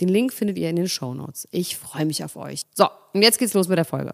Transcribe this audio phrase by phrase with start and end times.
[0.00, 1.46] Den Link findet ihr in den Show Notes.
[1.50, 2.62] Ich freue mich auf euch.
[2.74, 4.12] So, und jetzt geht's los mit der Folge.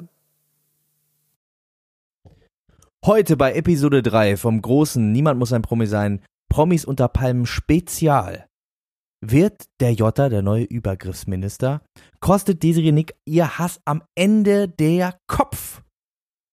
[3.04, 8.46] Heute bei Episode 3 vom großen Niemand muss ein Promi sein, Promis unter Palmen Spezial.
[9.20, 11.82] Wird der Jota der neue Übergriffsminister?
[12.18, 15.82] Kostet Desiree Nick ihr Hass am Ende der Kopf?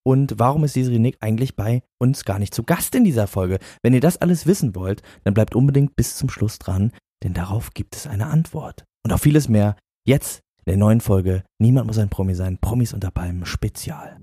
[0.06, 3.58] Und warum ist Desiree Nick eigentlich bei uns gar nicht zu Gast in dieser Folge?
[3.82, 6.92] Wenn ihr das alles wissen wollt, dann bleibt unbedingt bis zum Schluss dran,
[7.24, 8.86] denn darauf gibt es eine Antwort.
[9.04, 12.94] Und auf vieles mehr jetzt in der neuen Folge Niemand muss ein Promi sein, Promis
[12.94, 14.18] unter Palmen Spezial.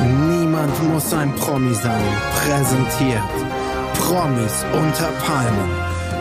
[0.00, 2.02] Niemand muss ein Promi sein,
[2.34, 3.20] präsentiert
[3.94, 5.70] Promis unter Palmen,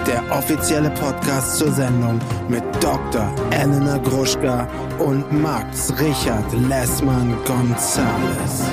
[0.06, 3.34] der offizielle Podcast zur Sendung mit Dr.
[3.52, 4.68] Elena Gruschka
[5.00, 8.64] und Max Richard Lessmann Gonzales.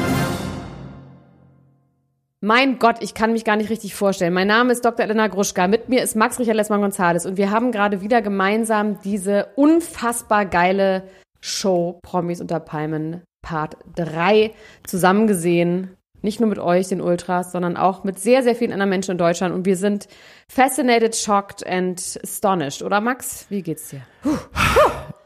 [2.42, 4.32] Mein Gott, ich kann mich gar nicht richtig vorstellen.
[4.32, 5.04] Mein Name ist Dr.
[5.04, 5.68] Elena Gruschka.
[5.68, 10.46] Mit mir ist Max Richard Lessmann Gonzales und wir haben gerade wieder gemeinsam diese unfassbar
[10.46, 11.02] geile
[11.42, 15.96] Show Promis unter Palmen Part 3 zusammen gesehen.
[16.22, 19.18] Nicht nur mit euch, den Ultras, sondern auch mit sehr, sehr vielen anderen Menschen in
[19.18, 19.54] Deutschland.
[19.54, 20.08] Und wir sind
[20.50, 22.82] fascinated, shocked and astonished.
[22.82, 23.44] Oder Max?
[23.50, 24.00] Wie geht's dir?
[24.22, 24.38] Puh.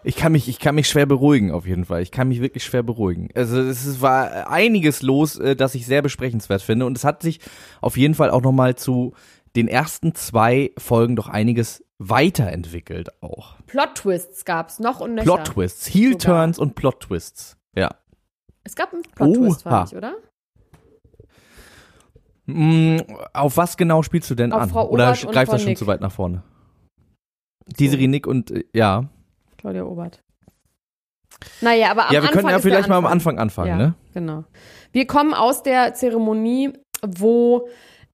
[0.05, 2.03] Ich kann mich, ich kann mich schwer beruhigen, auf jeden Fall.
[2.03, 3.31] Ich kann mich wirklich schwer beruhigen.
[3.35, 6.85] Also es war einiges los, äh, das ich sehr besprechenswert finde.
[6.85, 7.41] Und es hat sich
[7.81, 9.15] auf jeden Fall auch nochmal zu
[9.57, 13.57] den ersten zwei Folgen doch einiges weiterentwickelt auch.
[13.67, 15.25] Plot-Twists gab's noch und nöcher.
[15.25, 17.57] Plot-Twists, Heel-Turns und Plot-Twists.
[17.75, 17.95] Ja.
[18.63, 20.15] Es gab einen Plot-Twist, fand ich, oder?
[22.47, 22.99] Mm,
[23.33, 24.89] auf was genau spielst du denn Auf an?
[24.89, 26.43] Oder greift das schon zu weit nach vorne?
[27.67, 29.09] Desiree Nick und äh, ja.
[29.65, 30.21] Claudia Obert.
[31.63, 33.39] Naja, aber am ja, wir Anfang können ja vielleicht mal am Anfang.
[33.39, 33.95] Anfang anfangen, ja, ne?
[34.13, 34.45] Genau.
[34.93, 37.67] Wir kommen aus der Zeremonie, wo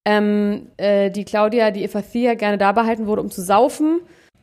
[0.05, 4.01] ähm, äh, die Claudia, die Efathia gerne da behalten wurde, um zu saufen.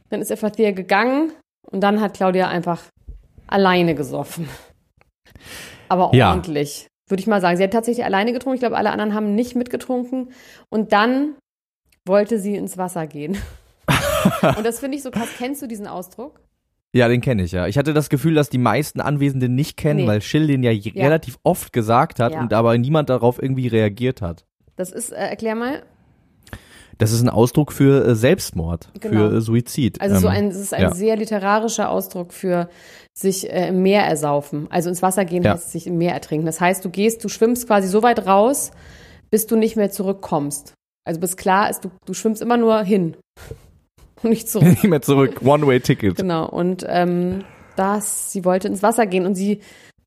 [0.10, 1.32] Dann ist Efathia gegangen
[1.72, 2.84] und dann hat Claudia einfach
[3.48, 4.50] alleine gesoffen.
[5.88, 6.32] Aber Ja.
[6.32, 7.56] ordentlich, würde ich mal sagen.
[7.56, 8.56] Sie hat tatsächlich alleine getrunken.
[8.56, 10.32] Ich glaube, alle anderen haben nicht mitgetrunken.
[10.70, 11.36] Und dann
[12.06, 13.38] wollte sie ins Wasser gehen.
[14.58, 15.30] und das finde ich so krass.
[15.38, 16.42] Kennst du diesen Ausdruck?
[16.98, 17.68] Ja, den kenne ich ja.
[17.68, 20.08] Ich hatte das Gefühl, dass die meisten Anwesenden nicht kennen, Nee.
[20.08, 20.92] weil Schill den ja, Ja.
[21.04, 22.40] relativ oft gesagt hat Ja.
[22.42, 24.46] und aber niemand darauf irgendwie reagiert hat.
[24.76, 25.84] Das ist, äh, erklär mal,
[27.00, 29.30] Das ist ein Ausdruck für äh, Selbstmord, Genau.
[29.30, 30.02] für äh, Suizid.
[30.02, 30.96] Also so Ähm, ein, es ist ein ja.
[30.96, 32.70] sehr literarischer Ausdruck für
[33.14, 34.66] sich äh, im Meer ersaufen.
[34.72, 36.48] Also ins Wasser gehen heißt sich im Meer ertrinken.
[36.48, 38.72] Das heißt, du gehst, du schwimmst quasi so weit raus,
[39.30, 40.74] bis du nicht mehr zurückkommst.
[41.06, 43.16] Also bis klar ist, du, du schwimmst immer nur hin
[44.24, 44.68] und nicht zurück.
[44.68, 45.42] nicht mehr zurück.
[45.44, 46.16] One-Way-Ticket.
[46.16, 46.48] genau.
[46.48, 47.44] Und ähm,
[47.78, 49.62] das, sie wollte ins Wasser gehen und sie,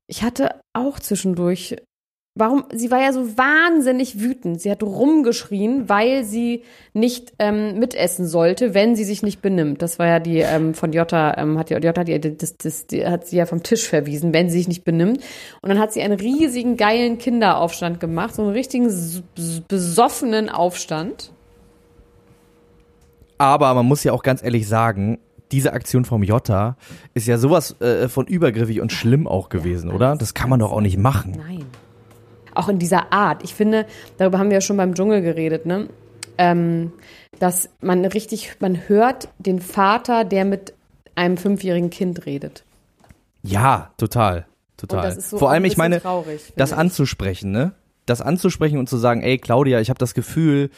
[0.07, 1.77] ich hatte auch zwischendurch,
[2.37, 4.61] warum, sie war ja so wahnsinnig wütend.
[4.61, 6.63] Sie hat rumgeschrien, weil sie
[6.93, 9.81] nicht ähm, mitessen sollte, wenn sie sich nicht benimmt.
[9.81, 13.05] Das war ja die ähm, von Jota, ähm, hat die, Jota die, das, das, die,
[13.05, 15.19] hat sie ja vom Tisch verwiesen, wenn sie sich nicht benimmt.
[15.61, 18.89] Und dann hat sie einen riesigen, geilen Kinderaufstand gemacht, so einen richtigen
[19.67, 21.31] besoffenen Aufstand.
[23.41, 25.17] Aber man muss ja auch ganz ehrlich sagen,
[25.51, 26.77] diese Aktion vom Jota
[27.15, 30.15] ist ja sowas äh, von übergriffig und schlimm auch gewesen, oder?
[30.15, 31.41] Das kann man doch auch nicht machen.
[31.43, 31.65] Nein.
[32.53, 33.43] Auch in dieser Art.
[33.43, 33.87] Ich finde,
[34.17, 35.89] darüber haben wir ja schon beim Dschungel geredet, ne?
[36.37, 36.93] Ähm,
[37.39, 40.75] dass man richtig, man hört den Vater, der mit
[41.15, 42.63] einem fünfjährigen Kind redet.
[43.41, 44.45] Ja, total.
[44.77, 45.01] Total.
[45.01, 46.77] das ist so Vor allem, ich meine, traurig, das ich.
[46.77, 47.71] anzusprechen, ne?
[48.05, 50.69] Das anzusprechen und zu sagen, ey Claudia, ich habe das Gefühl,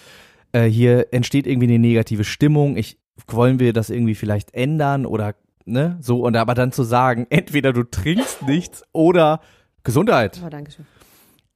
[0.54, 2.78] äh, hier entsteht irgendwie eine negative Stimmung.
[2.78, 2.98] Ich
[3.28, 5.36] wollen wir das irgendwie vielleicht ändern oder
[5.66, 5.98] ne?
[6.02, 9.42] So und aber dann zu sagen, entweder du trinkst nichts oder
[9.84, 10.42] Gesundheit.
[10.46, 10.86] Oh, Dankeschön.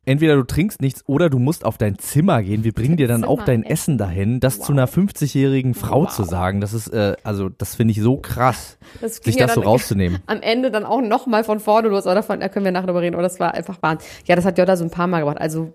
[0.05, 2.63] Entweder du trinkst nichts oder du musst auf dein Zimmer gehen.
[2.63, 3.71] Wir bringen dir dann Zimmer auch dein essen.
[3.73, 4.39] Essen dahin.
[4.39, 8.15] Das zu einer 50-jährigen Frau zu sagen, das ist äh, also das finde ich so
[8.15, 10.19] krass, Das sich ja das so dann rauszunehmen.
[10.27, 12.87] Am Ende dann auch noch mal von vorne los, oder davon, da können wir nachher
[12.87, 14.07] drüber reden, oder das war einfach Wahnsinn.
[14.25, 15.73] Ja, das hat Jota so ein paar Mal gemacht, also,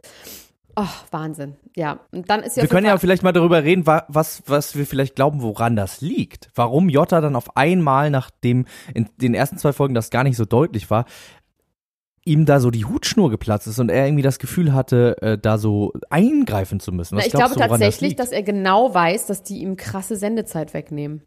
[0.76, 1.56] oh, Wahnsinn.
[1.76, 4.76] Ja, und dann ist ja Wir können ja vielleicht mal darüber reden, wa- was, was
[4.76, 6.50] wir vielleicht glauben, woran das liegt.
[6.54, 10.44] Warum Jota dann auf einmal, nachdem in den ersten zwei Folgen das gar nicht so
[10.44, 11.04] deutlich war,
[12.24, 15.58] ihm da so die Hutschnur geplatzt ist und er irgendwie das Gefühl hatte, äh, da
[15.58, 17.16] so eingreifen zu müssen.
[17.16, 18.20] Na, ich glaube das tatsächlich, liegt?
[18.20, 21.22] dass er genau weiß, dass die ihm krasse Sendezeit wegnehmen.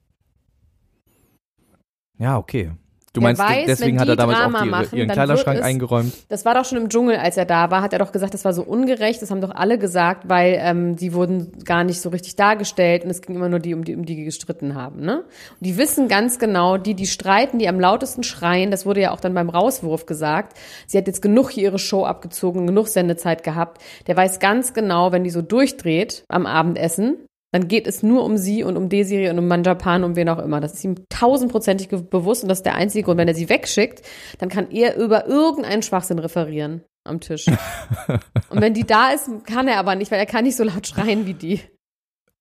[2.17, 2.71] Ja, okay.
[3.15, 5.57] Du meinst, weiß, deswegen wenn hat er die damals Drama auch die, machen, ihren Kleiderschrank
[5.59, 6.13] es- eingeräumt.
[6.29, 8.45] Das war doch schon im Dschungel, als er da war, hat er doch gesagt, das
[8.45, 9.21] war so ungerecht.
[9.21, 13.09] Das haben doch alle gesagt, weil ähm, die wurden gar nicht so richtig dargestellt und
[13.09, 15.01] es ging immer nur die, um die, um die gestritten haben.
[15.01, 15.19] Ne?
[15.19, 15.25] Und
[15.61, 19.19] die wissen ganz genau, die, die streiten, die am lautesten schreien, das wurde ja auch
[19.19, 20.57] dann beim Rauswurf gesagt.
[20.87, 23.81] Sie hat jetzt genug hier ihre Show abgezogen, genug Sendezeit gehabt.
[24.07, 27.17] Der weiß ganz genau, wenn die so durchdreht am Abendessen,
[27.51, 30.39] dann geht es nur um sie und um Desiree und um Manjapan, um wen auch
[30.39, 30.59] immer.
[30.59, 33.17] Das ist ihm tausendprozentig bewusst und das ist der einzige Grund.
[33.17, 34.01] Wenn er sie wegschickt,
[34.39, 37.45] dann kann er über irgendeinen Schwachsinn referieren am Tisch.
[38.49, 40.87] und wenn die da ist, kann er aber nicht, weil er kann nicht so laut
[40.87, 41.61] schreien wie die.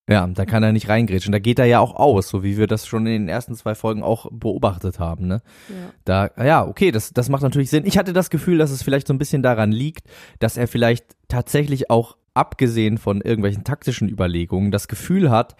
[0.08, 1.32] Ja, da kann er nicht reingrätschen.
[1.32, 3.74] Da geht er ja auch aus, so wie wir das schon in den ersten zwei
[3.74, 5.26] Folgen auch beobachtet haben.
[5.26, 5.42] Ne?
[5.68, 6.28] Ja.
[6.36, 7.86] Da, ja, okay, das, das macht natürlich Sinn.
[7.86, 10.06] Ich hatte das Gefühl, dass es vielleicht so ein bisschen daran liegt,
[10.40, 15.56] dass er vielleicht tatsächlich auch abgesehen von irgendwelchen taktischen Überlegungen das Gefühl hat,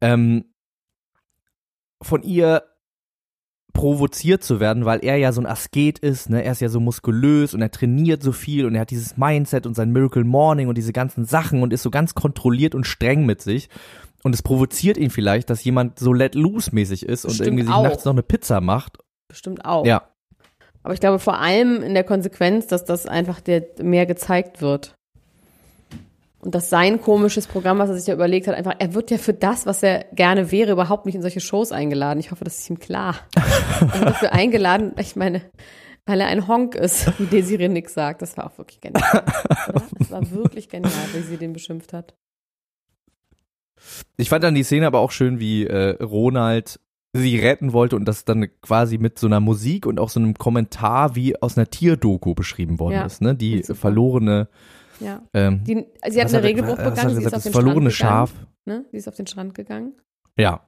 [0.00, 0.44] ähm,
[2.00, 2.62] von ihr
[3.72, 6.44] provoziert zu werden, weil er ja so ein Asket ist, ne?
[6.44, 9.66] Er ist ja so muskulös und er trainiert so viel und er hat dieses Mindset
[9.66, 13.24] und sein Miracle Morning und diese ganzen Sachen und ist so ganz kontrolliert und streng
[13.24, 13.68] mit sich.
[14.22, 17.64] Und es provoziert ihn vielleicht, dass jemand so let loose mäßig ist und Bestimmt irgendwie
[17.64, 17.82] sich auch.
[17.82, 18.98] nachts noch eine Pizza macht.
[19.28, 19.86] Bestimmt auch.
[19.86, 20.08] Ja.
[20.82, 24.96] Aber ich glaube vor allem in der Konsequenz, dass das einfach der mehr gezeigt wird.
[26.42, 29.18] Und dass sein komisches Programm, was er sich ja überlegt hat, einfach, er wird ja
[29.18, 32.18] für das, was er gerne wäre, überhaupt nicht in solche Shows eingeladen.
[32.18, 33.14] Ich hoffe, das ist ihm klar.
[33.80, 35.42] er wird dafür eingeladen, ich meine,
[36.04, 38.22] weil er ein Honk ist, wie Desiree Nick sagt.
[38.22, 39.24] Das war auch wirklich genial.
[39.68, 39.82] Oder?
[39.98, 42.16] Das war wirklich genial, wie sie den beschimpft hat.
[44.16, 46.80] Ich fand dann die Szene aber auch schön, wie äh, Ronald
[47.12, 50.34] sie retten wollte und das dann quasi mit so einer Musik und auch so einem
[50.34, 53.34] Kommentar wie aus einer Tierdoku beschrieben worden Ja, ist, ne?
[53.34, 54.48] Die verlorene
[55.02, 55.22] Ja.
[55.34, 57.26] ähm, Die, sie hat er- Regelbruch begangen, sie ist gesagt?
[57.26, 58.32] auf das den verlorene Strand Schaf.
[58.32, 58.48] gegangen.
[58.64, 58.84] Ne?
[58.90, 59.94] Sie ist auf den Strand gegangen.
[60.38, 60.66] Ja.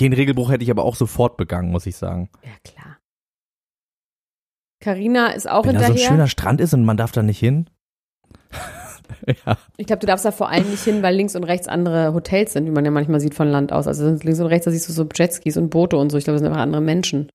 [0.00, 2.28] Den Regelbruch hätte ich aber auch sofort begangen, muss ich sagen.
[2.42, 2.98] Ja, klar.
[4.80, 6.10] Carina ist auch Wenn da so ein hinterher.
[6.10, 7.70] schöner Strand ist und man darf da nicht hin.
[9.46, 9.56] ja.
[9.76, 12.52] Ich glaube, du darfst da vor allem nicht hin, weil links und rechts andere Hotels
[12.52, 13.86] sind, wie man ja manchmal sieht von Land aus.
[13.86, 16.18] Also links und rechts, da siehst du so Jetskis und Boote und so.
[16.18, 17.30] Ich glaube, das sind einfach andere Menschen.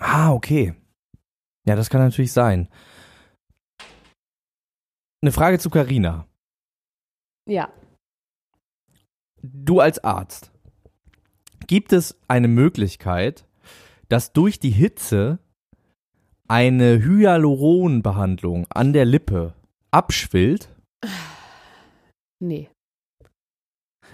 [0.00, 0.74] Ah, okay.
[1.66, 2.68] Ja, das kann natürlich sein.
[5.20, 6.28] Eine Frage zu Carina.
[7.48, 7.72] Ja.
[9.42, 10.52] Du als Arzt,
[11.66, 13.44] gibt es eine Möglichkeit,
[14.08, 15.40] dass durch die Hitze
[16.46, 19.54] eine Hyaluronbehandlung an der Lippe
[19.90, 20.74] abschwillt?
[22.40, 22.70] Nee.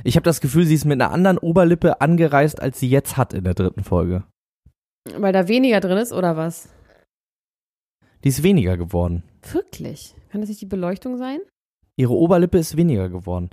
[0.04, 3.34] Ich habe das Gefühl, sie ist mit einer anderen Oberlippe angereist, als sie jetzt hat
[3.34, 4.24] in der dritten Folge.
[5.16, 6.68] Weil da weniger drin ist, oder was?
[8.24, 9.22] Die ist weniger geworden.
[9.52, 10.14] Wirklich?
[10.30, 11.38] Kann das nicht die Beleuchtung sein?
[11.96, 13.50] Ihre Oberlippe ist weniger geworden.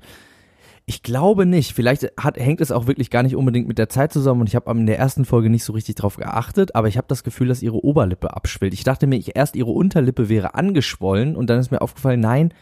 [0.85, 1.73] Ich glaube nicht.
[1.73, 4.55] Vielleicht hat, hängt es auch wirklich gar nicht unbedingt mit der Zeit zusammen und ich
[4.55, 7.47] habe in der ersten Folge nicht so richtig drauf geachtet, aber ich habe das Gefühl,
[7.47, 8.73] dass ihre Oberlippe abschwillt.
[8.73, 12.53] Ich dachte mir, ich, erst ihre Unterlippe wäre angeschwollen und dann ist mir aufgefallen, nein,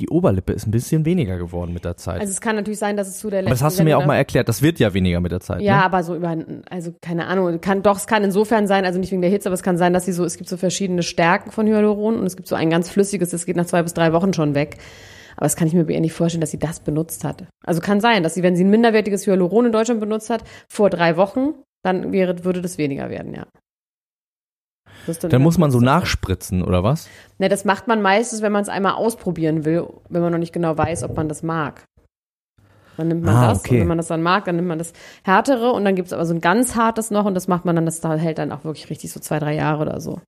[0.00, 2.20] die Oberlippe ist ein bisschen weniger geworden mit der Zeit.
[2.20, 3.96] Also es kann natürlich sein, dass es zu der letzten aber das hast du mir
[3.96, 5.60] auch mal erklärt, das wird ja weniger mit der Zeit.
[5.60, 5.84] Ja, Ne?
[5.84, 6.36] aber so über,
[6.68, 9.54] also keine Ahnung, kann doch, es kann insofern sein, also nicht wegen der Hitze, aber
[9.54, 12.36] es kann sein, dass sie so, es gibt so verschiedene Stärken von Hyaluron und es
[12.36, 14.78] gibt so ein ganz flüssiges, das geht nach zwei bis drei Wochen schon weg.
[15.36, 17.44] Aber das kann ich mir ihr nicht vorstellen, dass sie das benutzt hat.
[17.64, 20.90] Also kann sein, dass sie, wenn sie ein minderwertiges Hyaluron in Deutschland benutzt hat, vor
[20.90, 23.46] drei Wochen, dann wäre, würde das weniger werden, ja.
[25.06, 27.08] Das Dann muss man so nach nachspritzen, oder was?
[27.38, 30.52] Ne, das macht man meistens, wenn man es einmal ausprobieren will, wenn man noch nicht
[30.52, 31.84] genau weiß, ob man das mag.
[32.96, 33.74] Dann nimmt man Ah, das okay.
[33.74, 34.92] und wenn man das dann mag, dann nimmt man das
[35.24, 37.74] härtere und dann gibt es aber so ein ganz hartes noch und das macht man
[37.74, 40.20] dann, das da hält dann auch wirklich richtig so zwei, drei Jahre oder so.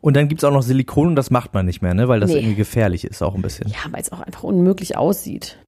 [0.00, 2.08] Und dann gibt's auch noch Silikon und das macht man nicht mehr, ne?
[2.08, 2.38] Weil das Nee.
[2.38, 3.68] irgendwie gefährlich ist auch ein bisschen.
[3.68, 5.58] Ja, weil es auch einfach unmöglich aussieht.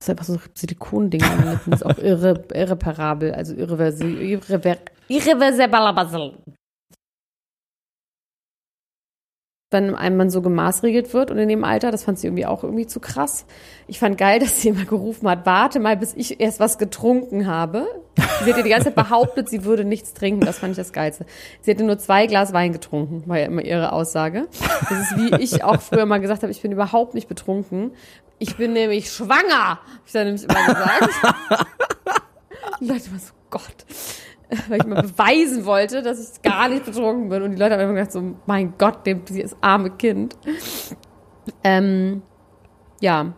[0.00, 4.20] Das ist einfach so Silikonding an den Lippen, ist auch irre, irreparabel, also irreversibel.
[4.20, 4.76] Irrever,
[5.08, 6.34] irreversibel.
[9.74, 12.64] Wenn einem man so gemaßregelt wird und in dem Alter, das fand sie irgendwie auch
[12.64, 13.44] irgendwie zu krass.
[13.86, 17.46] Ich fand geil, dass sie immer gerufen hat, warte mal, bis ich erst was getrunken
[17.46, 17.86] habe.
[18.16, 20.92] Sie hat ja die ganze Zeit behauptet, sie würde nichts trinken, das fand ich das
[20.92, 21.26] Geilste.
[21.60, 24.46] Sie hätte nur zwei Glas Wein getrunken, war ja immer ihre Aussage.
[24.88, 27.90] Das ist wie ich auch früher mal gesagt habe, ich bin überhaupt nicht betrunken.
[28.38, 31.10] Ich bin nämlich schwanger, hab ich dann nämlich immer gesagt.
[32.80, 33.84] Und Leute immer so, Gott
[34.68, 37.42] weil ich mal beweisen wollte, dass ich gar nicht betrunken bin.
[37.42, 40.36] Und die Leute haben immer gedacht, so, mein Gott, dem, dieses arme Kind.
[41.62, 42.22] Ähm,
[43.00, 43.34] ja.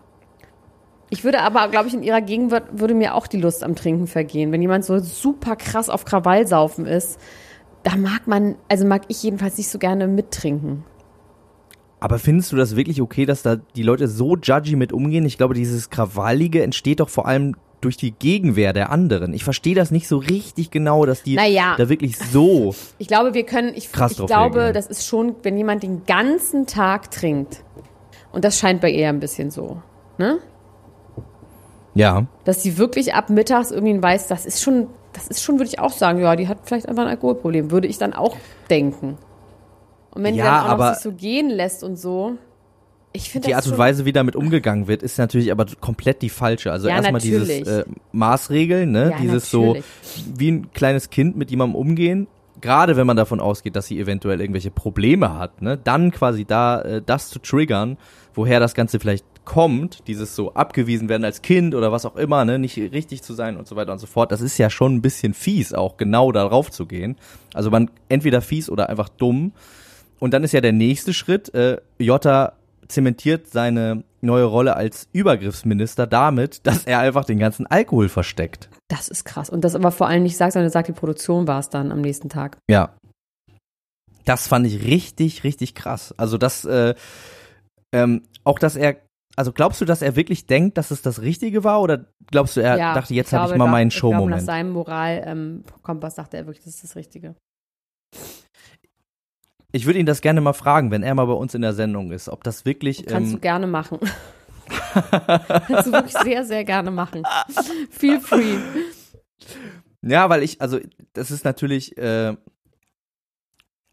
[1.09, 4.07] Ich würde aber, glaube ich, in ihrer Gegenwart würde mir auch die Lust am Trinken
[4.07, 4.51] vergehen.
[4.51, 7.21] Wenn jemand so super krass auf Krawallsaufen ist,
[7.85, 10.85] da mag man, also mag ich jedenfalls nicht so gerne mittrinken.
[12.01, 15.25] Aber findest du das wirklich okay, dass da die Leute so judgy mit umgehen?
[15.25, 17.55] Ich glaube, dieses Krawallige entsteht doch vor allem
[17.87, 19.33] durch die Gegenwehr der anderen.
[19.33, 21.77] Ich verstehe das nicht so richtig genau, dass die Naja.
[21.79, 22.75] da wirklich so.
[22.99, 24.75] Ich glaube, wir können, ich, Krass ich glaube, reagieren.
[24.75, 27.63] das ist schon, wenn jemand den ganzen Tag trinkt,
[28.33, 29.81] und das scheint bei ihr ein bisschen so,
[30.19, 30.39] ne?
[31.95, 32.27] Ja.
[32.45, 35.79] Dass sie wirklich ab mittags irgendwie weiß, das ist schon, das ist schon, würde ich
[35.79, 38.37] auch sagen, ja, die hat vielleicht einfach ein Alkoholproblem, würde ich dann auch
[38.69, 39.17] denken.
[40.11, 42.33] Und wenn die Ja, dann auch aber- noch sich so gehen lässt und so,
[43.47, 46.73] Die Art und Weise, wie damit umgegangen wird, ist natürlich aber komplett die falsche.
[46.73, 49.11] Also Ja, erstmal dieses äh, Maßregeln, ne?
[49.11, 49.85] Ja, dieses natürlich.
[50.01, 52.27] so wie ein kleines Kind mit jemandem umgehen.
[52.61, 55.79] Gerade wenn man davon ausgeht, dass sie eventuell irgendwelche Probleme hat, ne?
[55.83, 57.99] Dann quasi da äh, das zu triggern,
[58.35, 62.45] woher das Ganze vielleicht kommt, dieses so abgewiesen werden als Kind oder was auch immer,
[62.45, 62.59] ne?
[62.59, 64.33] Nicht richtig zu sein und so weiter und so fort.
[64.33, 67.17] Das ist ja schon ein bisschen fies, auch genau darauf zu gehen.
[67.55, 69.53] Also man entweder fies oder einfach dumm.
[70.19, 72.55] Und dann ist ja der nächste Schritt, äh, Jota
[72.89, 78.69] zementiert seine neue Rolle als Übergriffsminister damit, dass er einfach den ganzen Alkohol versteckt.
[78.89, 79.51] das ist krass.
[79.51, 82.01] Und das aber vor allem nicht sagt, sondern sagt, die Produktion war es dann am
[82.01, 82.59] nächsten Tag.
[82.71, 82.95] Ja.
[84.25, 86.13] Das fand ich richtig, richtig krass.
[86.17, 86.95] Also das, äh,
[87.93, 88.97] ähm, auch dass er,
[89.37, 92.61] also glaubst du, dass er wirklich denkt, dass es das Richtige war oder glaubst du,
[92.61, 94.43] er ja, dachte, jetzt habe ich glaube, mal da- meinen glaube, nach Showmoment?
[94.43, 97.37] seinem Moral-Kompass dachte er wirklich, das ist das Richtige.
[99.73, 102.13] Ich würde ihn das gerne mal fragen, wenn er mal bei uns in der Sendung
[102.13, 103.99] ist, ob das wirklich, Kannst du ähm, gerne machen.
[104.95, 107.23] Kannst du wirklich sehr, sehr gerne machen.
[107.91, 108.57] Feel free.
[110.03, 110.79] Ja, weil ich, also
[111.13, 112.37] das ist natürlich, äh,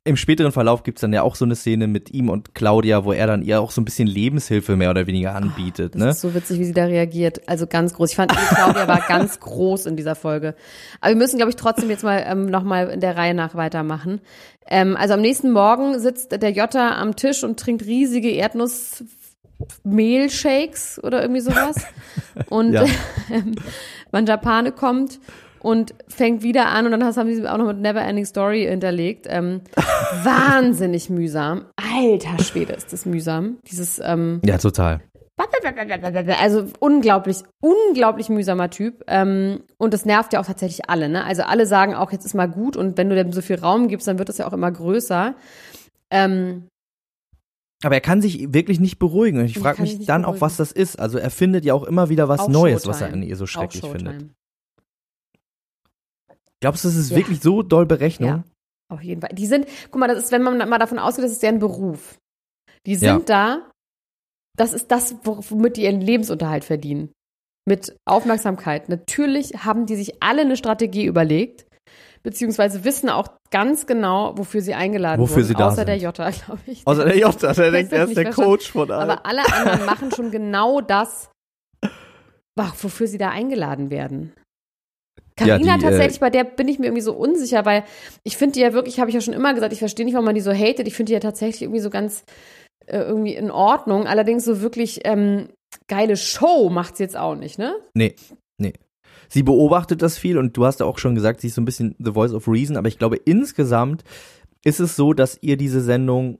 [0.05, 3.13] im späteren Verlauf gibt's dann ja auch so eine Szene mit ihm und Claudia, wo
[3.13, 6.09] er dann ihr auch so ein bisschen Lebenshilfe mehr oder weniger anbietet, Das ne?
[6.09, 7.47] ist so witzig, wie sie da reagiert.
[7.47, 8.09] Also ganz groß.
[8.09, 10.55] Ich fand, Claudia war ganz groß in dieser Folge.
[10.99, 14.19] Aber wir müssen, glaube ich, trotzdem jetzt mal ähm, nochmal in der Reihe nach weitermachen.
[14.67, 21.21] Ähm, also am nächsten Morgen sitzt der Jota am Tisch und trinkt riesige Erdnussmehlshakes oder
[21.21, 21.77] irgendwie sowas.
[22.49, 22.83] Und Ja.
[23.31, 23.55] ähm,
[24.11, 25.21] Manjapane kommt
[25.63, 28.65] und fängt wieder an und dann hast- haben sie auch noch mit Never Ending Story
[28.69, 29.25] hinterlegt.
[29.27, 29.61] Ähm,
[30.23, 31.65] wahnsinnig mühsam.
[31.77, 33.57] Alter Schwede ist das mühsam.
[33.71, 35.01] Dieses ähm, Ja, total.
[36.39, 39.03] also unglaublich, unglaublich mühsamer Typ.
[39.07, 41.09] Ähm, und das nervt ja auch tatsächlich alle.
[41.09, 41.23] Ne?
[41.25, 43.87] Also alle sagen auch, jetzt ist mal gut und wenn du dem so viel Raum
[43.87, 45.33] gibst, dann wird das ja auch immer größer.
[46.11, 46.67] Ähm,
[47.83, 49.39] Aber er kann sich wirklich nicht beruhigen.
[49.39, 50.41] Und ich frage mich dann auch, beruhigen.
[50.41, 50.99] was das ist.
[50.99, 53.23] Also er findet ja auch immer wieder was auch Neues, was er Showtime.
[53.23, 54.09] an ihr so Auch schrecklich Showtime.
[54.11, 54.29] findet.
[56.63, 57.17] Glaubst du, das ist Ja.
[57.17, 58.29] wirklich so doll Berechnung?
[58.29, 58.43] Ja,
[58.91, 59.31] auf jeden Fall.
[59.33, 62.17] Die sind, guck mal, das ist, wenn man mal davon ausgeht, das ist deren Beruf.
[62.85, 63.69] Die sind da,
[64.57, 67.11] das ist das, wo- womit die ihren Lebensunterhalt verdienen.
[67.67, 68.87] Mit Aufmerksamkeit.
[68.89, 71.65] Natürlich haben die sich alle eine Strategie überlegt,
[72.23, 75.45] beziehungsweise wissen auch ganz genau, wofür sie eingeladen Wofür wurden.
[75.47, 75.87] sie da außer sind.
[75.89, 76.85] der Jota, glaube ich.
[76.87, 78.31] Außer der Jota, der denkt, er ist der.
[78.31, 79.09] Coach von allen.
[79.11, 81.29] Aber alle anderen machen schon genau das,
[82.55, 84.33] wofür sie da eingeladen werden.
[85.39, 87.83] Ja, Carina die, äh, tatsächlich, bei der bin ich mir irgendwie so unsicher, weil
[88.23, 90.25] ich finde die ja wirklich, habe ich ja schon immer gesagt, ich verstehe nicht, warum
[90.25, 90.87] man die so hatet.
[90.87, 92.23] Ich finde die ja tatsächlich irgendwie so ganz
[92.85, 94.07] äh, irgendwie in Ordnung.
[94.07, 95.49] Allerdings so wirklich ähm,
[95.87, 97.75] geile Show macht sie jetzt auch nicht, ne?
[97.93, 98.15] Nee,
[98.57, 98.73] nee.
[99.29, 101.65] Sie beobachtet das viel und du hast ja auch schon gesagt, sie ist so ein
[101.65, 104.03] bisschen the voice of reason, aber ich glaube insgesamt
[104.63, 106.39] ist es so, dass ihr diese Sendung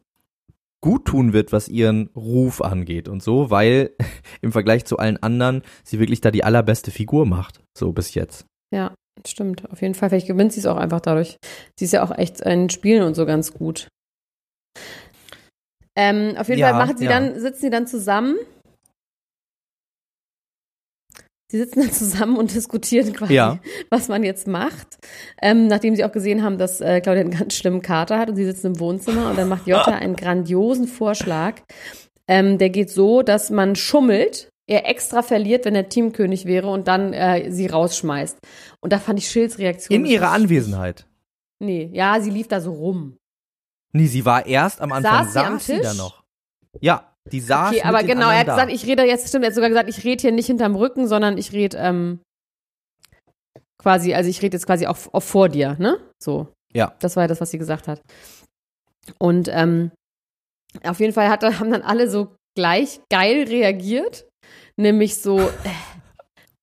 [0.82, 3.92] gut tun wird, was ihren Ruf angeht und so, weil
[4.42, 8.46] im Vergleich zu allen anderen sie wirklich da die allerbeste Figur macht, so bis jetzt.
[8.74, 8.94] Ja,
[9.27, 9.70] stimmt.
[9.72, 10.10] Auf jeden Fall.
[10.10, 11.38] Vielleicht gewinnt sie es auch einfach dadurch.
[11.77, 13.88] Sie ist ja auch echt in Spielen und so ganz gut.
[15.96, 17.12] Ähm, auf jeden Ja, Fall machen sie ja.
[17.12, 18.36] dann, sitzen sie dann zusammen.
[21.51, 23.60] Sie sitzen dann zusammen und diskutieren quasi, Ja.
[23.92, 24.98] was man jetzt macht.
[25.39, 28.36] Ähm, nachdem sie auch gesehen haben, dass äh, Claudia einen ganz schlimmen Kater hat und
[28.38, 31.62] sie sitzen im Wohnzimmer und dann macht Jota einen grandiosen Vorschlag.
[32.27, 36.88] Ähm, der geht so, dass man schummelt, er extra verliert, wenn er Teamkönig wäre und
[36.88, 38.38] dann äh, sie rausschmeißt.
[38.79, 40.00] Und da fand ich Schilds Reaktion.
[40.00, 41.05] In ihrer Anwesenheit.
[41.60, 43.17] Nee, ja, sie lief da so rum.
[43.93, 46.24] Nee, sie war erst am Anfang, Saß sie am saß sie da noch.
[46.82, 49.55] Ja, die saß Okay, aber genau, er hat gesagt, ich rede jetzt, stimmt, er hat
[49.55, 52.20] sogar gesagt, ich rede hier nicht hinterm Rücken, sondern ich rede ähm,
[53.77, 56.00] quasi, also ich rede jetzt quasi auch, auch vor dir, ne?
[56.22, 56.48] So.
[56.74, 56.96] Ja.
[57.00, 58.01] Das war ja das, was sie gesagt hat.
[59.20, 59.91] Und ähm,
[60.84, 64.27] auf jeden Fall hat, haben dann alle so gleich geil reagiert.
[64.75, 65.51] Nämlich so, äh,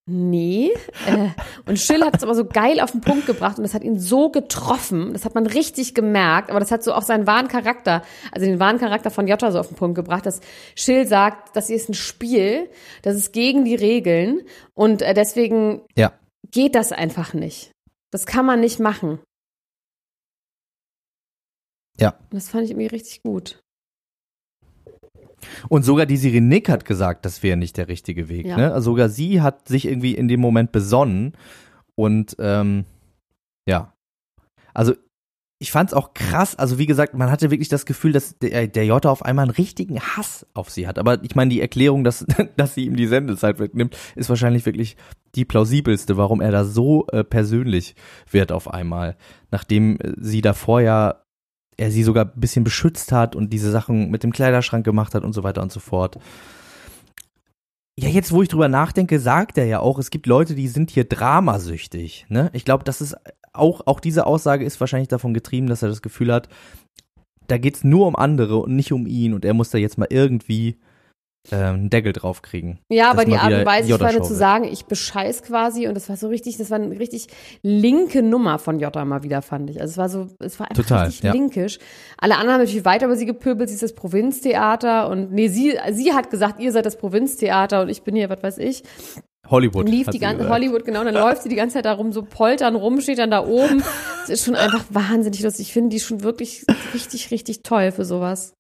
[0.07, 0.73] nee.
[1.07, 1.29] Äh,
[1.67, 4.01] und Schill hat es aber so geil auf den Punkt gebracht und das hat ihn
[4.01, 5.13] so getroffen.
[5.13, 8.03] Das hat man richtig gemerkt, aber das hat so auch seinen wahren Charakter,
[8.33, 10.41] also den wahren Charakter von Jota so auf den Punkt gebracht, dass
[10.75, 12.69] Schill sagt, das hier ist ein Spiel,
[13.03, 14.43] das ist gegen die Regeln
[14.75, 16.13] und äh, deswegen Ja.
[16.51, 17.71] geht das einfach nicht.
[18.11, 19.21] Das kann man nicht machen.
[21.99, 22.19] Ja.
[22.31, 23.61] Das fand ich irgendwie richtig gut.
[25.69, 28.47] Und sogar die Sirenik hat gesagt, das wäre nicht der richtige Weg.
[28.47, 28.57] Ja.
[28.57, 28.73] Ne?
[28.73, 31.33] Also sogar sie hat sich irgendwie in dem Moment besonnen.
[31.95, 32.85] Und ähm,
[33.67, 33.93] ja.
[34.75, 34.95] Also
[35.63, 36.57] ich fand es auch krass.
[36.57, 39.55] Also wie gesagt, man hatte wirklich das Gefühl, dass der, der Jota auf einmal einen
[39.55, 40.99] richtigen Hass auf sie hat.
[40.99, 42.25] Aber ich meine, die Erklärung, dass,
[42.57, 44.97] dass sie ihm die Sendezeit wegnimmt, ist wahrscheinlich wirklich
[45.35, 47.95] die plausibelste, warum er da so äh, persönlich
[48.31, 49.17] wird auf einmal.
[49.51, 51.21] Nachdem äh, sie davor ja
[51.81, 55.25] er sie sogar ein bisschen beschützt hat und diese Sachen mit dem Kleiderschrank gemacht hat
[55.25, 56.19] und so weiter und so fort.
[57.99, 60.91] Ja, jetzt, wo ich drüber nachdenke, sagt er ja auch, es gibt Leute, die sind
[60.91, 62.27] hier dramasüchtig.
[62.29, 62.51] Ne?
[62.53, 63.17] Ich glaube, das ist
[63.53, 66.49] auch, auch diese Aussage ist wahrscheinlich davon getrieben, dass er das Gefühl hat,
[67.49, 70.09] da geht's nur um andere und nicht um ihn und er muss da jetzt mal
[70.11, 70.79] irgendwie
[71.51, 72.79] einen Deckel drauf kriegen.
[72.91, 76.09] Ja, aber die Art und Weise, ich fand zu sagen, ich bescheiß quasi und das
[76.09, 77.29] war so richtig, das war eine richtig
[77.63, 79.81] linke Nummer von Jota mal wieder, fand ich.
[79.81, 81.33] Also es war so, es war einfach Total, richtig ja.
[81.33, 81.79] linkisch.
[82.19, 85.77] Alle anderen haben natürlich weiter über sie gepöbelt, sie ist das Provinztheater und nee, sie,
[85.93, 88.83] sie hat gesagt, ihr seid das Provinztheater und ich bin hier, was weiß ich.
[89.49, 89.89] Hollywood.
[89.89, 90.49] lief die ganze.
[90.49, 93.31] Hollywood, genau, dann läuft sie die ganze Zeit da rum, so poltern rum, steht dann
[93.31, 93.83] da oben.
[94.23, 95.69] Es ist schon einfach wahnsinnig lustig.
[95.69, 98.53] Ich finde die schon wirklich richtig, richtig toll für sowas.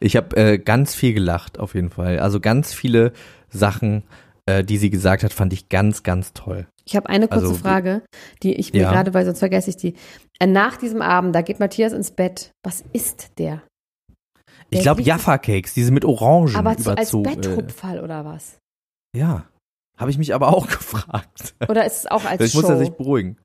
[0.00, 2.18] Ich habe äh, ganz viel gelacht, auf jeden Fall.
[2.20, 3.12] Also ganz viele
[3.48, 4.04] Sachen,
[4.46, 6.66] äh, die sie gesagt hat, fand ich ganz, ganz toll.
[6.84, 8.02] Ich habe eine kurze Also, Frage,
[8.42, 8.92] die ich mir Ja.
[8.92, 9.94] gerade, weil sonst vergesse ich die.
[10.38, 12.52] Äh, Nach diesem Abend, da geht Matthias ins Bett.
[12.64, 13.62] Was ist der?
[14.70, 17.40] Ich Der glaube riecht- Jaffa-Cakes, diese mit Orangen Aber zu, als überzogen.
[17.40, 18.58] Betthupferl oder was?
[19.16, 19.46] Äh, ja,
[19.98, 21.54] habe ich mich aber auch gefragt.
[21.68, 22.60] Oder ist es auch als Vielleicht Show?
[22.60, 23.36] muss er sich beruhigen.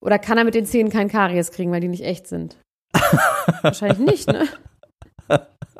[0.00, 2.56] Oder kann er mit den Zähnen kein Karies kriegen, weil die nicht echt sind?
[3.62, 4.46] Wahrscheinlich nicht, ne?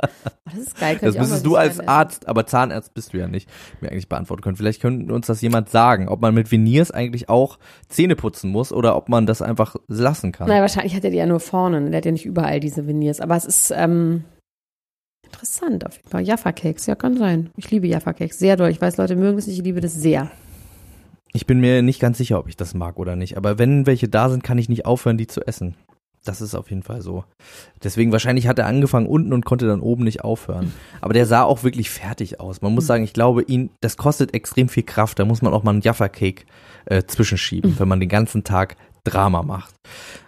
[0.02, 0.06] Oh,
[0.44, 0.96] Das ist geil.
[0.96, 1.80] könnte Das müsstest du als.
[1.86, 3.48] Arzt, aber Zahnarzt bist du ja nicht,
[3.80, 4.56] mir eigentlich beantworten können.
[4.56, 8.72] Vielleicht könnte uns das jemand sagen, ob man mit Veneers eigentlich auch Zähne putzen muss
[8.72, 10.48] oder ob man das einfach lassen kann.
[10.48, 11.80] Nein, wahrscheinlich hat er die ja nur vorne.
[11.82, 11.90] ne?
[11.90, 13.20] Der hat ja nicht überall diese Veneers.
[13.20, 14.24] Aber es ist ähm,
[15.24, 16.22] interessant auf jeden Fall.
[16.22, 17.50] Jaffa-Cakes, ja, kann sein.
[17.56, 18.38] Ich liebe Jaffa-Cakes.
[18.38, 18.70] Sehr doll.
[18.70, 19.58] Ich weiß, Leute mögen es nicht.
[19.58, 20.30] Ich liebe das sehr.
[21.34, 23.36] Ich bin mir nicht ganz sicher, ob ich das mag oder nicht.
[23.36, 25.74] Aber wenn welche da sind, kann ich nicht aufhören, die zu essen.
[26.24, 27.24] Das ist auf jeden Fall so.
[27.82, 30.72] Deswegen wahrscheinlich hat er angefangen unten und konnte dann oben nicht aufhören.
[31.00, 32.60] Aber der sah auch wirklich fertig aus.
[32.60, 35.18] Man muss sagen, ich glaube, ihn, das kostet extrem viel Kraft.
[35.18, 36.44] Da muss man auch mal einen Jaffa-Cake
[36.86, 39.74] äh, zwischenschieben, wenn man den ganzen Tag Drama macht.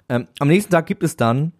[0.09, 1.53] Ähm, am nächsten Tag gibt es dann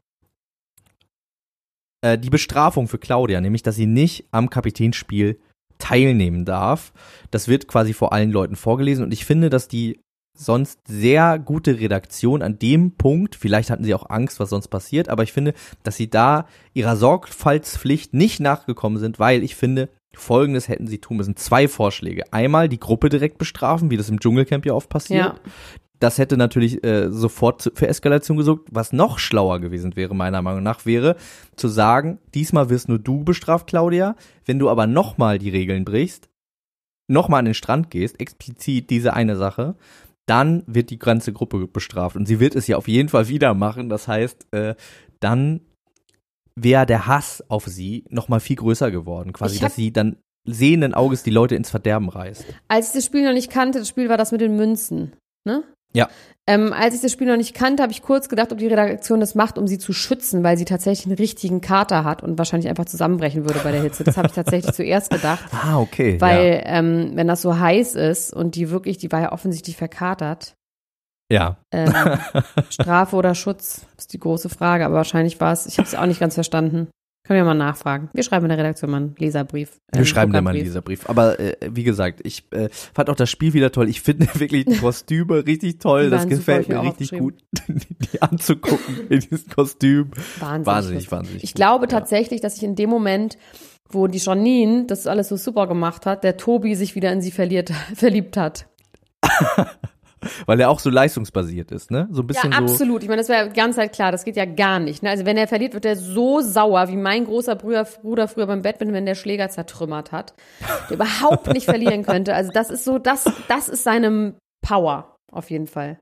[2.02, 5.38] äh, die Bestrafung für Claudia, nämlich, dass sie nicht am Kapitänsspiel
[5.78, 6.92] teilnehmen darf.
[7.30, 10.00] Das wird quasi vor allen Leuten vorgelesen und ich finde, dass die
[10.40, 15.09] sonst sehr gute Redaktion an dem Punkt, vielleicht hatten sie auch Angst, was sonst passiert,
[15.09, 20.68] aber ich finde, dass sie da ihrer Sorgfaltspflicht nicht nachgekommen sind, weil ich finde, folgendes
[20.68, 21.37] hätten sie tun müssen.
[21.37, 22.33] Zwei Vorschläge.
[22.33, 25.35] Einmal die Gruppe direkt bestrafen, wie das im Dschungelcamp ja oft passiert.
[25.35, 25.35] Ja.
[25.98, 28.68] Das hätte natürlich äh, sofort für Eskalation gesorgt.
[28.72, 31.16] Was noch schlauer gewesen wäre, meiner Meinung nach, wäre
[31.57, 34.16] zu sagen, diesmal wirst nur du bestraft, Claudia.
[34.46, 36.31] Wenn du aber nochmal die Regeln brichst,
[37.07, 39.76] nochmal an den Strand gehst, explizit diese eine Sache,
[40.26, 42.16] dann wird die ganze Gruppe bestraft.
[42.16, 43.88] Und sie wird es ja auf jeden Fall wieder machen.
[43.88, 44.74] Das heißt, äh,
[45.20, 45.61] dann
[46.54, 49.33] wäre der Hass auf sie nochmal viel größer geworden.
[49.33, 52.44] Quasi, dass sie dann sehenden Auges die Leute ins Verderben reißt.
[52.68, 55.12] Als ich das Spiel noch nicht kannte, das Spiel war das mit den Münzen,
[55.44, 55.64] ne?
[55.92, 56.09] Ja.
[56.46, 59.20] Ähm, als ich das Spiel noch nicht kannte, habe ich kurz gedacht, ob die Redaktion
[59.20, 62.68] das macht, um sie zu schützen, weil sie tatsächlich einen richtigen Kater hat und wahrscheinlich
[62.68, 64.03] einfach zusammenbrechen würde bei der Hitze.
[64.03, 65.44] Das habe ich tatsächlich zuerst gedacht.
[65.53, 66.20] Ah, okay.
[66.20, 70.55] Weil, ähm, wenn das so heiß ist und die wirklich, die war ja offensichtlich verkatert,
[71.31, 71.57] ja.
[71.70, 71.92] ähm,
[72.70, 74.85] Strafe oder Schutz, ist die große Frage.
[74.87, 76.88] Aber wahrscheinlich war es, ich habe es auch nicht ganz verstanden.
[77.30, 78.10] Können wir mal nachfragen.
[78.12, 79.80] Wir schreiben in der Redaktion mal einen Leserbrief.
[79.92, 80.64] Wir ähm, schreiben dir mal einen.
[80.64, 81.08] Leserbrief.
[81.08, 83.88] Aber äh, wie gesagt, ich äh, fand auch das Spiel wieder toll.
[83.88, 86.10] Ich finde wirklich die Kostüme richtig toll.
[86.10, 87.34] Das gefällt mir richtig gut,
[87.68, 90.10] die anzugucken in diesem Kostüm.
[90.40, 90.66] Wahnsinnig.
[90.66, 91.44] Wahnsinnig, wahnsinnig.
[91.44, 91.54] Ich gut.
[91.54, 93.38] glaube tatsächlich, dass ich in dem Moment,
[93.88, 97.30] wo die Janine das alles so super gemacht hat, der Tobi sich wieder in sie
[97.30, 98.66] verliert, verliebt hat.
[100.46, 102.09] Weil er auch so leistungsbasiert ist, ne?
[102.11, 102.64] So ein bisschen ja, so.
[102.64, 103.02] absolut.
[103.02, 104.12] Ich meine, das wäre ganz halt klar.
[104.12, 105.02] Das geht ja gar nicht.
[105.02, 105.11] Ne?
[105.11, 108.62] Also wenn er verliert, wird er so sauer, wie mein großer Bruder, Bruder früher beim
[108.62, 110.35] Badminton, wenn der Schläger zertrümmert hat,
[110.88, 112.35] der überhaupt nicht verlieren könnte.
[112.35, 114.35] Also das ist so, das, das ist seine
[114.66, 115.98] Power auf jeden Fall.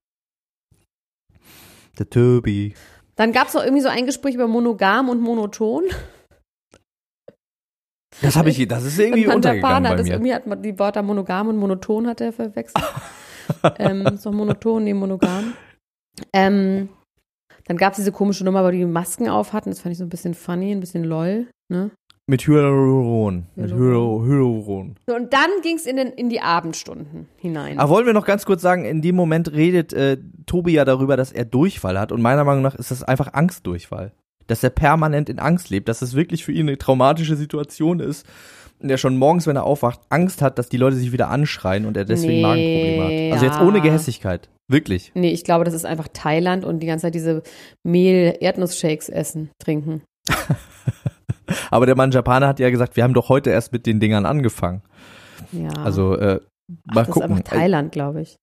[1.99, 2.75] Der Tobi.
[3.17, 5.85] Dann gab es auch irgendwie so ein Gespräch über monogam und monoton.
[8.23, 10.15] Das habe ich, das ist irgendwie Und untergegangen hat bei das mir.
[10.15, 12.85] irgendwie hat man die Wörter monogam und monoton hat er verwechselt.
[13.79, 15.53] ähm, ist doch monoton, nee, monogam.
[16.33, 16.89] Ähm,
[17.67, 19.71] dann gab es diese komische Nummer, wo die Masken auf hatten.
[19.71, 21.47] Das fand ich so ein bisschen funny, ein bisschen lol.
[21.69, 21.91] Ne?
[22.27, 23.47] Mit Hyaluron.
[23.57, 24.97] Mit Hyaluron.
[25.07, 27.79] So, und dann ging es in, den- in die Abendstunden hinein.
[27.79, 31.17] Aber wollen wir noch ganz kurz sagen, in dem Moment redet äh, Tobi ja darüber,
[31.17, 32.13] dass er Durchfall hat.
[32.13, 34.13] Und meiner Meinung nach ist das einfach Angstdurchfall.
[34.47, 38.25] Dass er permanent in Angst lebt, dass es wirklich für ihn eine traumatische Situation ist.
[38.81, 41.85] Und er schon morgens, wenn er aufwacht, Angst hat, dass die Leute sich wieder anschreien
[41.85, 43.33] und er deswegen Nee, Magenprobleme hat.
[43.33, 43.67] Also jetzt ja.
[43.67, 44.49] ohne Gehässigkeit.
[44.71, 45.13] Wirklich.
[45.15, 47.43] Nee, ich glaube, das ist einfach Thailand und die ganze Zeit diese
[47.85, 50.03] Mehl-Erdnussshakes essen, trinken.
[51.71, 54.27] Aber der Mann Japaner hat ja gesagt, wir haben doch heute erst mit den Dingern
[54.27, 54.83] angefangen.
[55.53, 55.71] Ja.
[55.83, 57.31] Also äh, Ach, mal das gucken.
[57.31, 58.37] ist einfach Thailand, glaube ich.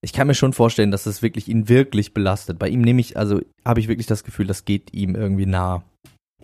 [0.00, 2.58] Ich kann mir schon vorstellen, dass das wirklich ihn wirklich belastet.
[2.58, 5.82] Bei ihm nehme ich, also habe ich wirklich das Gefühl, das geht ihm irgendwie nah.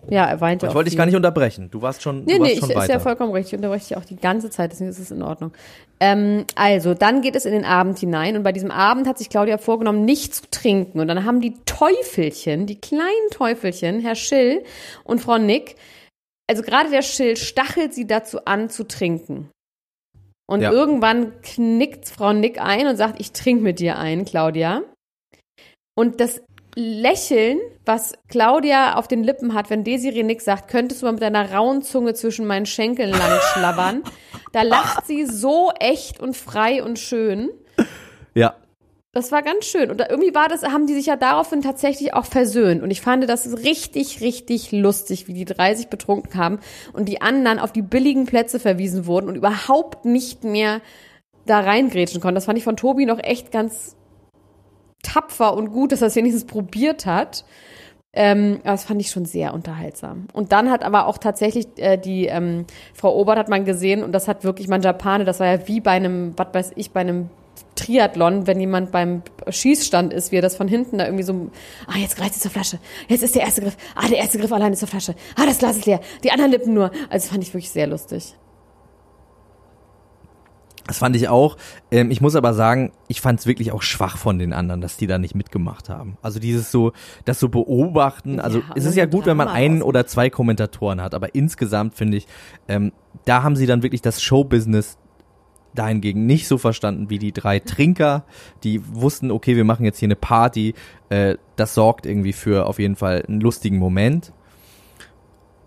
[0.09, 1.69] Ja, er weinte Ich auch wollte dich gar nicht unterbrechen.
[1.71, 2.93] Du warst schon, Nee, du warst nee, schon ich, ist weiter.
[2.93, 3.53] ja vollkommen richtig.
[3.53, 5.51] Ich unterbreche dich auch die ganze Zeit, deswegen ist es in Ordnung.
[5.99, 9.29] Ähm, also, dann geht es in den Abend hinein und bei diesem Abend hat sich
[9.29, 10.99] Claudia vorgenommen, nicht zu trinken.
[10.99, 14.63] Und dann haben die Teufelchen, die kleinen Teufelchen, Herr Schill
[15.03, 15.75] und Frau Nick,
[16.49, 19.49] also gerade der Schill stachelt sie dazu an, zu trinken.
[20.47, 20.71] Und Ja.
[20.71, 24.83] irgendwann knickt Frau Nick ein und sagt, ich trinke mit dir ein, Claudia.
[25.97, 26.41] Und das
[26.75, 31.21] Lächeln, was Claudia auf den Lippen hat, wenn Desiree Nick sagt, könntest du mal mit
[31.21, 34.03] deiner rauen Zunge zwischen meinen Schenkeln lang schlabbern,
[34.53, 37.49] da lacht sie so echt und frei und schön.
[38.33, 38.55] Ja,
[39.13, 39.91] Das war ganz schön.
[39.91, 42.83] Und da, irgendwie war das, haben die sich ja daraufhin tatsächlich auch versöhnt.
[42.83, 46.59] Und ich fand das ist richtig, richtig lustig, wie die drei sich betrunken haben
[46.91, 50.81] und die anderen auf die billigen Plätze verwiesen wurden und überhaupt nicht mehr
[51.45, 52.35] da reingrätschen konnten.
[52.35, 53.95] Das fand ich von Tobi noch echt ganz
[55.01, 57.45] tapfer und gut, dass er es wenigstens probiert hat.
[58.15, 60.27] Ähm, das fand ich schon sehr unterhaltsam.
[60.31, 64.13] Und dann hat aber auch tatsächlich äh, die ähm, Frau Obert hat man gesehen und
[64.13, 67.01] das hat wirklich man Japane, das war ja wie bei einem, was weiß ich, bei
[67.01, 67.29] einem
[67.75, 71.49] Triathlon, wenn jemand beim Schießstand ist, wie er das von hinten da irgendwie so,
[71.87, 74.51] ah, jetzt greift sie zur Flasche, jetzt ist der erste Griff, ah, der erste Griff
[74.51, 76.91] alleine zur Flasche, ah, das Glas ist leer, die anderen Lippen nur.
[77.09, 78.35] Also fand ich wirklich sehr lustig.
[80.87, 81.57] Das fand ich auch.
[81.91, 84.97] Ähm, ich muss aber sagen, ich fand es wirklich auch schwach von den anderen, dass
[84.97, 86.17] die da nicht mitgemacht haben.
[86.21, 86.91] Also dieses so,
[87.25, 88.39] das so beobachten.
[88.39, 91.33] Also Ja, es und ist ja gut, wenn man einen oder zwei Kommentatoren hat, aber
[91.33, 92.27] insgesamt finde ich,
[92.67, 92.91] ähm,
[93.25, 94.97] da haben sie dann wirklich das Showbusiness
[95.73, 98.23] dahingegen nicht so verstanden wie die drei Trinker,
[98.63, 100.73] die wussten, okay, wir machen jetzt hier eine Party.
[101.09, 104.31] Äh, das sorgt irgendwie für auf jeden Fall einen lustigen Moment.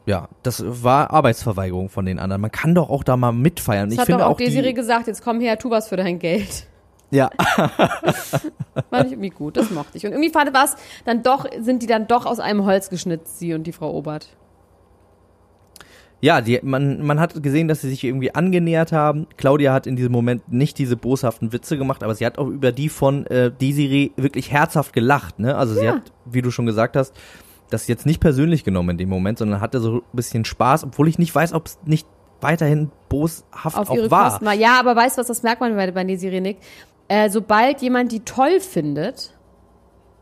[0.08, 2.40] Ja, das war Arbeitsverweigerung von den anderen.
[2.40, 3.90] Man kann doch auch da mal mitfeiern.
[3.90, 5.96] Das ich hat finde doch auch, auch Desiree gesagt, jetzt komm her, tu was für
[5.98, 6.66] dein Geld.
[7.10, 7.28] ja,
[8.90, 10.06] Fand ich irgendwie gut, das mochte ich.
[10.06, 13.52] Und irgendwie fand was, dann doch, sind die dann doch aus einem Holz geschnitzt, sie
[13.52, 14.28] und die Frau Obert.
[16.22, 19.26] Ja, die, man, man hat gesehen, dass sie sich irgendwie angenähert haben.
[19.36, 22.72] Claudia hat in diesem Moment nicht diese boshaften Witze gemacht, aber sie hat auch über
[22.72, 25.38] die von äh, Desiree wirklich herzhaft gelacht.
[25.38, 25.54] Ne?
[25.54, 25.96] Also sie Ja.
[25.96, 27.14] hat, wie du schon gesagt hast,
[27.70, 31.08] das jetzt nicht persönlich genommen in dem Moment, sondern hatte so ein bisschen Spaß, obwohl
[31.08, 32.06] ich nicht weiß, ob es nicht
[32.40, 34.38] weiterhin boshaft Auf auch ihre war.
[34.38, 34.60] Kosten.
[34.60, 36.58] Ja, aber weißt du, was das merkt man bei, bei Desiree Nick?
[37.08, 39.34] Äh, sobald jemand die toll findet,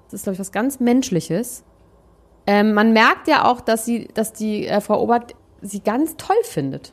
[0.05, 1.65] das ist, glaube ich, was ganz Menschliches,
[2.47, 6.37] ähm, man merkt ja auch, dass sie, dass die äh, Frau Obert sie ganz toll
[6.45, 6.93] findet.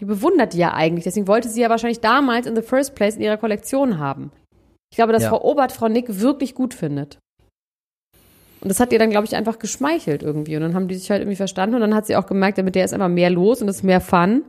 [0.00, 1.04] Die bewundert die ja eigentlich.
[1.04, 4.32] Deswegen wollte sie ja wahrscheinlich damals in the first place in ihrer Kollektion haben.
[4.90, 5.28] Ich glaube, dass Ja.
[5.28, 7.18] Frau Obert Frau Nick wirklich gut findet.
[8.64, 10.56] Und das hat ihr dann, glaube ich, einfach geschmeichelt irgendwie.
[10.56, 12.64] Und dann haben die sich halt irgendwie verstanden und dann hat sie auch gemerkt, ja,
[12.64, 14.42] mit der ist einfach mehr los und es ist mehr Fun.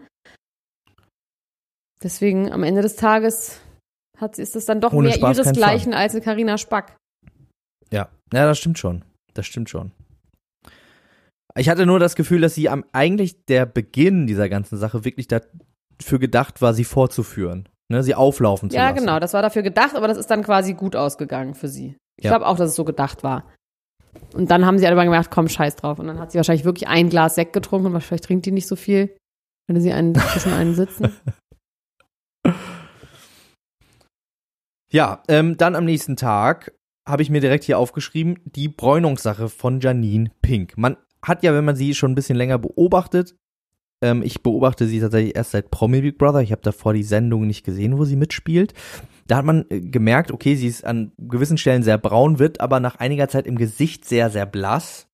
[2.01, 3.61] Deswegen am Ende des Tages
[4.17, 6.95] hat, ist es dann doch Ohne mehr Spaß ihresgleichen als eine Carina Spack.
[7.91, 9.03] Ja, ja, das stimmt schon.
[9.33, 9.91] Das stimmt schon.
[11.57, 15.27] Ich hatte nur das Gefühl, dass sie am eigentlich der Beginn dieser ganzen Sache wirklich
[15.27, 18.99] dafür gedacht war, sie fortzuführen, ne, sie auflaufen zu Ja, lassen.
[18.99, 21.97] genau, das war dafür gedacht, aber das ist dann quasi gut ausgegangen für sie.
[22.17, 22.31] Ich Ja.
[22.31, 23.49] glaube auch, dass es so gedacht war.
[24.33, 25.99] Und dann haben sie aber gemerkt, komm, scheiß drauf.
[25.99, 28.67] Und dann hat sie wahrscheinlich wirklich ein Glas Sekt getrunken und vielleicht trinkt die nicht
[28.67, 29.15] so viel.
[29.67, 31.11] Wenn sie einen zwischen einen sitzen.
[34.91, 36.71] Ja, ähm, dann am nächsten Tag
[37.05, 40.77] habe ich mir direkt hier aufgeschrieben, die Bräunungssache von Janine Pink.
[40.77, 43.35] Man hat ja, wenn man sie schon ein bisschen länger beobachtet,
[44.03, 47.47] ähm, ich beobachte sie tatsächlich erst seit Promi Big Brother, ich habe davor die Sendung
[47.47, 48.73] nicht gesehen, wo sie mitspielt.
[49.27, 52.79] Da hat man äh, gemerkt, okay, sie ist an gewissen Stellen sehr braun, wird aber
[52.79, 55.07] nach einiger Zeit im Gesicht sehr, sehr blass,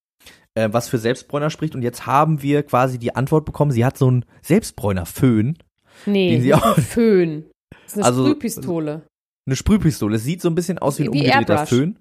[0.55, 1.75] äh, was für Selbstbräuner spricht.
[1.75, 5.57] Und jetzt haben wir quasi die Antwort bekommen, sie hat so einen Selbstbräuner-Föhn,
[6.05, 7.45] Nee, Den sie auch- ein Föhn.
[7.83, 9.01] Das ist eine Also- Sprühpistole.
[9.45, 10.15] eine Sprühpistole.
[10.15, 11.65] Es sieht so ein bisschen aus wie ein umgedrehter.
[11.67, 11.99] Föhn.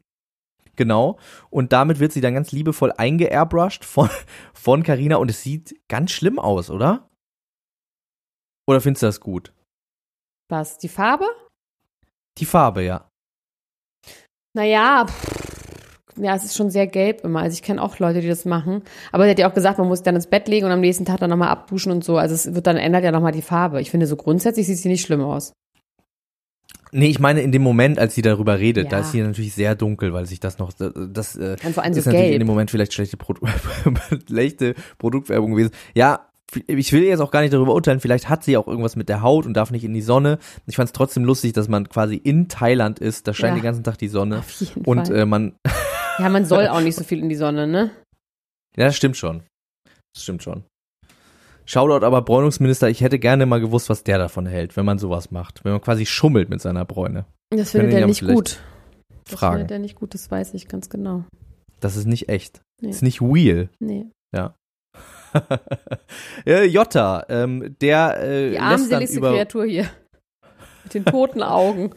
[0.77, 1.19] Genau.
[1.51, 4.09] Und damit wird sie dann ganz liebevoll eingeairbrushed von,
[4.55, 7.09] von Carina und es sieht ganz schlimm aus, oder?
[8.69, 9.53] Oder findest du das gut?
[10.49, 10.79] Was?
[10.79, 11.27] Die Farbe?
[12.39, 13.09] Die Farbe, ja.
[14.55, 15.41] Naja, pff,
[16.17, 17.41] ja, es ist schon sehr gelb immer.
[17.41, 18.83] Also ich kenne auch Leute, die das machen.
[19.13, 21.05] Aber sie hat ja auch gesagt, man muss dann ins Bett legen und am nächsten
[21.05, 22.17] Tag dann nochmal abduschen und so.
[22.17, 23.81] Also es wird dann ändert ja nochmal die Farbe.
[23.81, 25.53] Ich finde, so grundsätzlich sieht sie nicht schlimm aus.
[26.93, 28.91] Nee, ich meine in dem Moment, als sie darüber redet, Ja.
[28.91, 32.05] da ist sie natürlich sehr dunkel, weil sich das noch, das äh, ist so natürlich
[32.05, 32.33] gelb.
[32.33, 33.47] in dem Moment vielleicht schlechte, Produ
[34.29, 35.71] schlechte Produktwerbung gewesen.
[35.95, 36.27] Ja,
[36.67, 39.23] ich will jetzt auch gar nicht darüber urteilen, vielleicht hat sie auch irgendwas mit der
[39.23, 40.39] Haut und darf nicht in die Sonne.
[40.67, 43.61] Ich fand es trotzdem lustig, dass man quasi in Thailand ist, da scheint Ja.
[43.61, 45.17] den ganzen Tag die Sonne Auf jeden und Fall.
[45.17, 45.55] äh, man,
[46.19, 47.93] ja, man soll auch nicht so viel in die Sonne, ne?
[48.77, 49.45] ja, das stimmt schon.
[50.13, 50.65] Das stimmt schon.
[51.71, 55.31] Shoutout aber Bräunungsminister, ich hätte gerne mal gewusst, was der davon hält, wenn man sowas
[55.31, 57.27] macht, wenn man quasi schummelt mit seiner Bräune.
[57.51, 58.61] Das findet er ja nicht gut.
[59.25, 59.59] Das fragen.
[59.59, 61.25] findet er nicht gut, das weiß ich ganz genau.
[61.79, 62.61] Das ist nicht echt.
[62.81, 62.89] Nee.
[62.89, 63.69] Das ist nicht real.
[63.79, 64.07] Nee.
[66.47, 69.89] äh, Jota, ähm, der äh, Die armseligste über Kreatur hier.
[70.85, 71.95] Mit den toten Augen.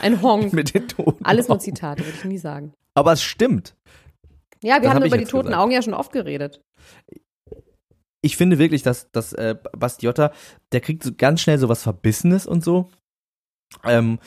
[0.00, 0.52] Ein Honk.
[0.52, 1.24] mit den Toten.
[1.24, 2.74] Alles nur Zitate, würde ich nie sagen.
[2.94, 3.74] Aber es stimmt.
[4.62, 5.62] Ja, wir Das haben hab über die toten gesagt.
[5.62, 6.60] Augen ja schon oft geredet.
[8.24, 10.32] Ich finde wirklich, dass, dass äh, Bastiotta,
[10.72, 12.88] der kriegt so ganz schnell so was Verbissenes und so.
[13.84, 14.18] Ähm,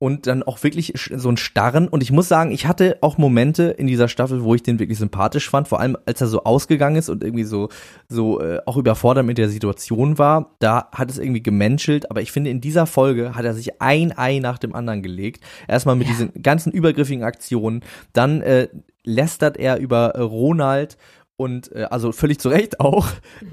[0.00, 1.88] und dann auch wirklich so ein Starren.
[1.88, 4.98] Und ich muss sagen, ich hatte auch Momente in dieser Staffel, wo ich den wirklich
[4.98, 7.68] sympathisch fand, vor allem als er so ausgegangen ist und irgendwie so,
[8.08, 10.54] so äh, auch überfordert mit der Situation war.
[10.60, 14.16] Da hat es irgendwie gemenschelt, aber ich finde, in dieser Folge hat er sich ein
[14.16, 15.42] Ei nach dem anderen gelegt.
[15.66, 16.12] Erstmal mit Ja.
[16.12, 17.82] diesen ganzen übergriffigen Aktionen,
[18.12, 18.68] dann äh,
[19.04, 20.96] lästert er über äh, Ronald
[21.38, 23.06] und äh, also völlig zu Recht auch.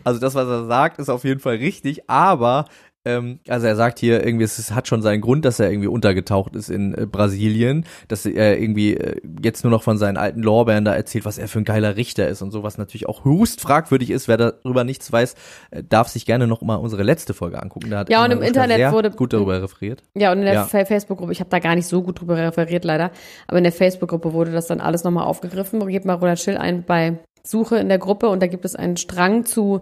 [0.03, 2.65] Also das, was er sagt, ist auf jeden Fall richtig, aber
[3.07, 6.55] ähm, also er sagt hier irgendwie, es hat schon seinen Grund, dass er irgendwie untergetaucht
[6.55, 10.85] ist in äh, Brasilien, dass er irgendwie äh, jetzt nur noch von seinen alten Lorbeeren
[10.85, 13.61] da erzählt, was er für ein geiler Richter ist und so, was natürlich auch höchst
[13.61, 14.27] fragwürdig ist.
[14.27, 15.35] Wer darüber nichts weiß,
[15.69, 17.91] äh, darf sich gerne noch mal unsere letzte Folge angucken.
[17.91, 20.01] Da hat Ja, und im Internet wurde- gut darüber referiert.
[20.15, 20.63] Ja, und in der Ja.
[20.65, 23.11] Fa- Facebook-Gruppe, ich habe da gar nicht so gut drüber referiert leider,
[23.45, 25.85] aber in der Facebook-Gruppe wurde das dann alles nochmal aufgegriffen.
[25.87, 28.97] Gebt mal Ronald Schill ein bei Suche in der Gruppe und da gibt es einen
[28.97, 29.81] Strang zu,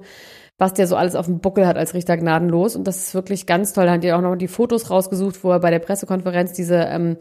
[0.57, 3.45] was der so alles auf dem Buckel hat als Richter gnadenlos und das ist wirklich
[3.45, 3.85] ganz toll.
[3.85, 7.17] Da hat ihr auch noch die Fotos rausgesucht, wo er bei der Pressekonferenz diese, ähm,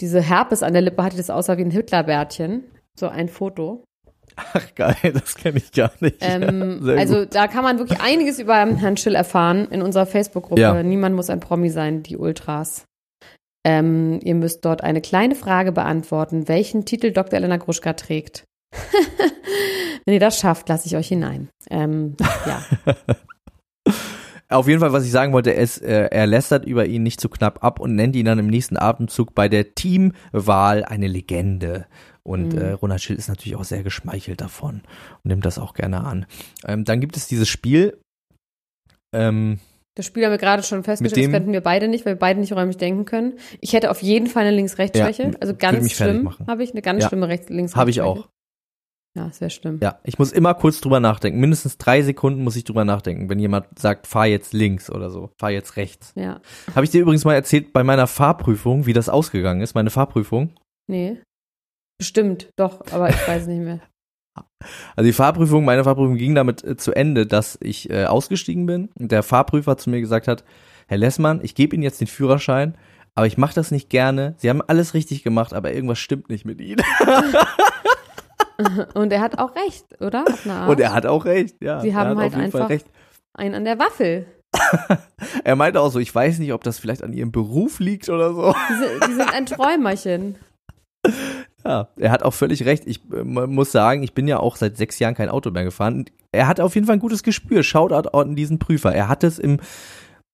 [0.00, 2.64] diese Herpes an der Lippe hatte, das aussah wie ein Hitlerbärtchen.
[2.98, 3.84] So ein Foto.
[4.36, 6.18] Ach geil, das kenne ich gar nicht.
[6.20, 7.34] Ähm, also gut.
[7.34, 10.60] da kann man wirklich einiges über Herrn Schill erfahren in unserer Facebook-Gruppe.
[10.60, 10.82] Ja.
[10.82, 12.84] Niemand muss ein Promi sein, die Ultras.
[13.66, 17.38] Ähm, ihr müsst dort eine kleine Frage beantworten, welchen Titel Dr.
[17.38, 18.44] Elena Gruschka trägt.
[20.04, 21.48] Wenn ihr das schafft, lasse ich euch hinein.
[21.70, 22.62] Ähm, ja.
[24.48, 27.28] Auf jeden Fall, was ich sagen wollte, ist, äh, er lästert über ihn nicht zu
[27.28, 31.86] knapp ab und nennt ihn dann im nächsten Atemzug bei der Teamwahl eine Legende.
[32.22, 32.58] Und Mhm.
[32.60, 34.82] äh, Ronald Schill ist natürlich auch sehr geschmeichelt davon
[35.16, 36.26] und nimmt das auch gerne an.
[36.64, 37.98] Ähm, dann gibt es dieses Spiel.
[39.12, 39.58] Ähm,
[39.96, 42.38] Das Spiel haben wir gerade schon festgestellt, das könnten wir beide nicht, weil wir beide
[42.38, 43.38] nicht räumlich denken können.
[43.60, 45.22] Ich hätte auf jeden Fall eine Links-Rechts-Schwäche.
[45.22, 47.08] Ja, also ganz schlimm habe ich, eine ganz Ja.
[47.08, 48.28] schlimme Rechts links Habe ich auch.
[49.16, 49.78] Ja, sehr schlimm.
[49.82, 51.40] Ja, ich muss immer kurz drüber nachdenken.
[51.40, 55.30] Mindestens drei Sekunden muss ich drüber nachdenken, wenn jemand sagt, fahr jetzt links oder so,
[55.40, 56.12] fahr jetzt rechts.
[56.16, 56.40] Ja.
[56.74, 60.52] Habe ich dir übrigens mal erzählt bei meiner Fahrprüfung, wie das ausgegangen ist, meine Fahrprüfung?
[60.86, 61.22] Nee.
[61.98, 63.80] Bestimmt, doch, aber ich weiß nicht mehr.
[64.96, 68.90] Also die Fahrprüfung, meine Fahrprüfung ging damit äh, zu Ende, dass ich äh, ausgestiegen bin
[68.98, 70.44] und der Fahrprüfer zu mir gesagt hat,
[70.88, 72.76] Herr Lessmann, ich gebe Ihnen jetzt den Führerschein,
[73.14, 74.34] aber ich mache das nicht gerne.
[74.36, 76.82] Sie haben alles richtig gemacht, aber irgendwas stimmt nicht mit Ihnen.
[78.94, 80.24] Und er hat auch recht, oder?
[80.68, 81.80] Und er hat auch recht, ja.
[81.80, 82.86] Sie haben halt einfach- recht.
[83.34, 84.26] einen an der Waffel.
[85.44, 88.32] Er meinte auch so, ich weiß nicht, ob das vielleicht an Ihrem Beruf liegt oder
[88.32, 88.54] so.
[88.68, 90.36] Die sind, die sind ein Träumerchen.
[91.64, 92.84] Ja, er hat auch völlig recht.
[92.86, 96.04] Ich äh, muss sagen, ich bin ja auch seit sechs Jahren kein Auto mehr gefahren.
[96.30, 97.64] Er hat auf jeden Fall ein gutes Gespür.
[97.64, 98.94] Shoutout an diesen Prüfer.
[98.94, 99.58] Er hat es im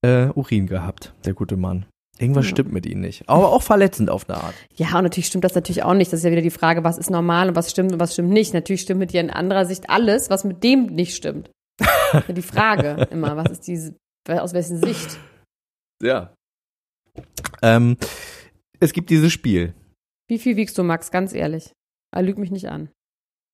[0.04, 1.86] äh, Urin gehabt, der gute Mann.
[2.22, 2.50] Irgendwas Ja.
[2.50, 3.28] stimmt mit ihm nicht.
[3.28, 4.54] Aber auch verletzend auf eine Art.
[4.76, 6.12] Ja, und natürlich stimmt das natürlich auch nicht.
[6.12, 8.30] Das ist ja wieder die Frage, was ist normal und was stimmt und was stimmt
[8.30, 8.54] nicht.
[8.54, 11.50] Natürlich stimmt mit dir in anderer Sicht alles, was mit dem nicht stimmt.
[12.12, 13.94] Ja, die Frage immer, was ist diese,
[14.28, 15.18] aus wessen Sicht?
[16.02, 16.34] Ja.
[17.62, 17.96] Ähm,
[18.80, 19.72] es gibt dieses Spiel.
[20.28, 21.10] Wie viel wiegst du, Max?
[21.10, 21.72] Ganz ehrlich.
[22.14, 22.90] Ah, lüg mich nicht an.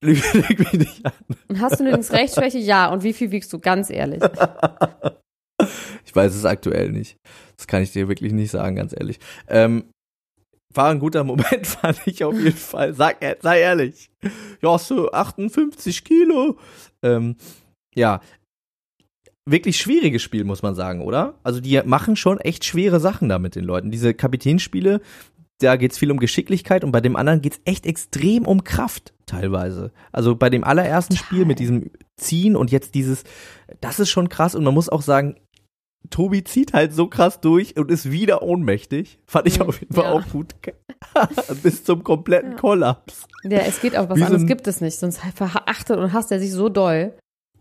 [0.05, 1.13] Lüg lüg mich nicht an.
[1.49, 2.59] Und hast du eine Links-Rechts-Schwäche?
[2.59, 2.93] Ja.
[2.93, 3.61] Und wie viel wiegst du?
[3.61, 4.21] Ganz ehrlich.
[6.09, 7.19] Ich weiß es aktuell nicht.
[7.59, 9.19] Das kann ich dir wirklich nicht sagen, ganz ehrlich.
[9.47, 9.85] Ähm,
[10.73, 12.95] war ein guter Moment, fand ich auf jeden Fall.
[12.95, 14.11] Sag, äh, sei ehrlich.
[14.63, 16.57] Ja, so 58 Kilo.
[17.03, 17.37] Ähm,
[17.95, 18.23] ja.
[19.45, 21.35] Wirklich schwieriges Spiel, muss man sagen, oder?
[21.43, 23.91] Also die machen schon echt schwere Sachen da mit den Leuten.
[23.91, 25.03] Diese Kapitänsspiele,
[25.61, 29.93] da geht's viel um Geschicklichkeit und bei dem anderen geht's echt extrem um Kraft teilweise.
[30.13, 33.25] Also bei dem allerersten Spiel mit diesem Ziehen und jetzt dieses,
[33.81, 35.37] das ist schon krass und man muss auch sagen,
[36.11, 39.19] Tobi zieht halt so krass durch und ist wieder ohnmächtig.
[39.27, 40.13] Fand ich auf jeden Fall ja.
[40.13, 40.55] auch gut.
[41.63, 43.27] Bis zum kompletten Kollaps.
[43.45, 46.41] Ja, es geht auch was Wie anderes gibt es nicht, sonst verachtet und hasst er
[46.41, 47.15] sich so doll.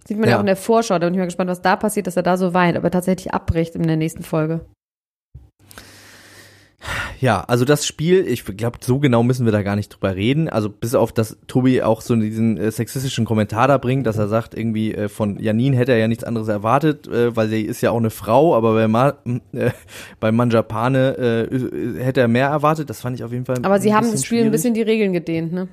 [0.07, 0.35] Sieht man ja, Ja.
[0.37, 2.37] auch in der Vorschau, da bin ich mal gespannt, was da passiert, dass er da
[2.37, 4.65] so weint, aber tatsächlich abbricht in der nächsten Folge.
[7.19, 10.47] Ja, also das Spiel, ich glaube, so genau müssen wir da gar nicht drüber reden.
[10.47, 14.27] Also bis auf, dass Tobi auch so diesen äh, sexistischen Kommentar da bringt, dass er
[14.27, 17.81] sagt, irgendwie äh, von Janine hätte er ja nichts anderes erwartet, äh, weil sie ist
[17.81, 19.15] ja auch eine Frau, aber bei, Ma
[19.53, 19.71] äh,
[20.19, 22.89] bei Manjapane äh, hätte er mehr erwartet.
[22.91, 23.57] Das fand ich auf jeden Fall.
[23.63, 24.51] Aber sie ein haben das Spiel ein schwierig.
[24.51, 25.67] bisschen die Regeln gedehnt, ne?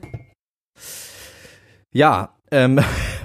[1.93, 2.81] Ja, ähm,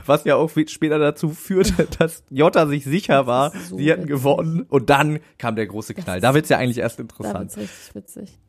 [0.10, 4.02] was ja auch später dazu führte, dass Jota sich sicher war, ist so sie hätten
[4.04, 4.16] witzig.
[4.18, 6.20] gewonnen und dann kam der große Knall.
[6.20, 7.56] Da wird's ja eigentlich erst Da interessant.
[7.56, 8.40] wird's richtig witzig.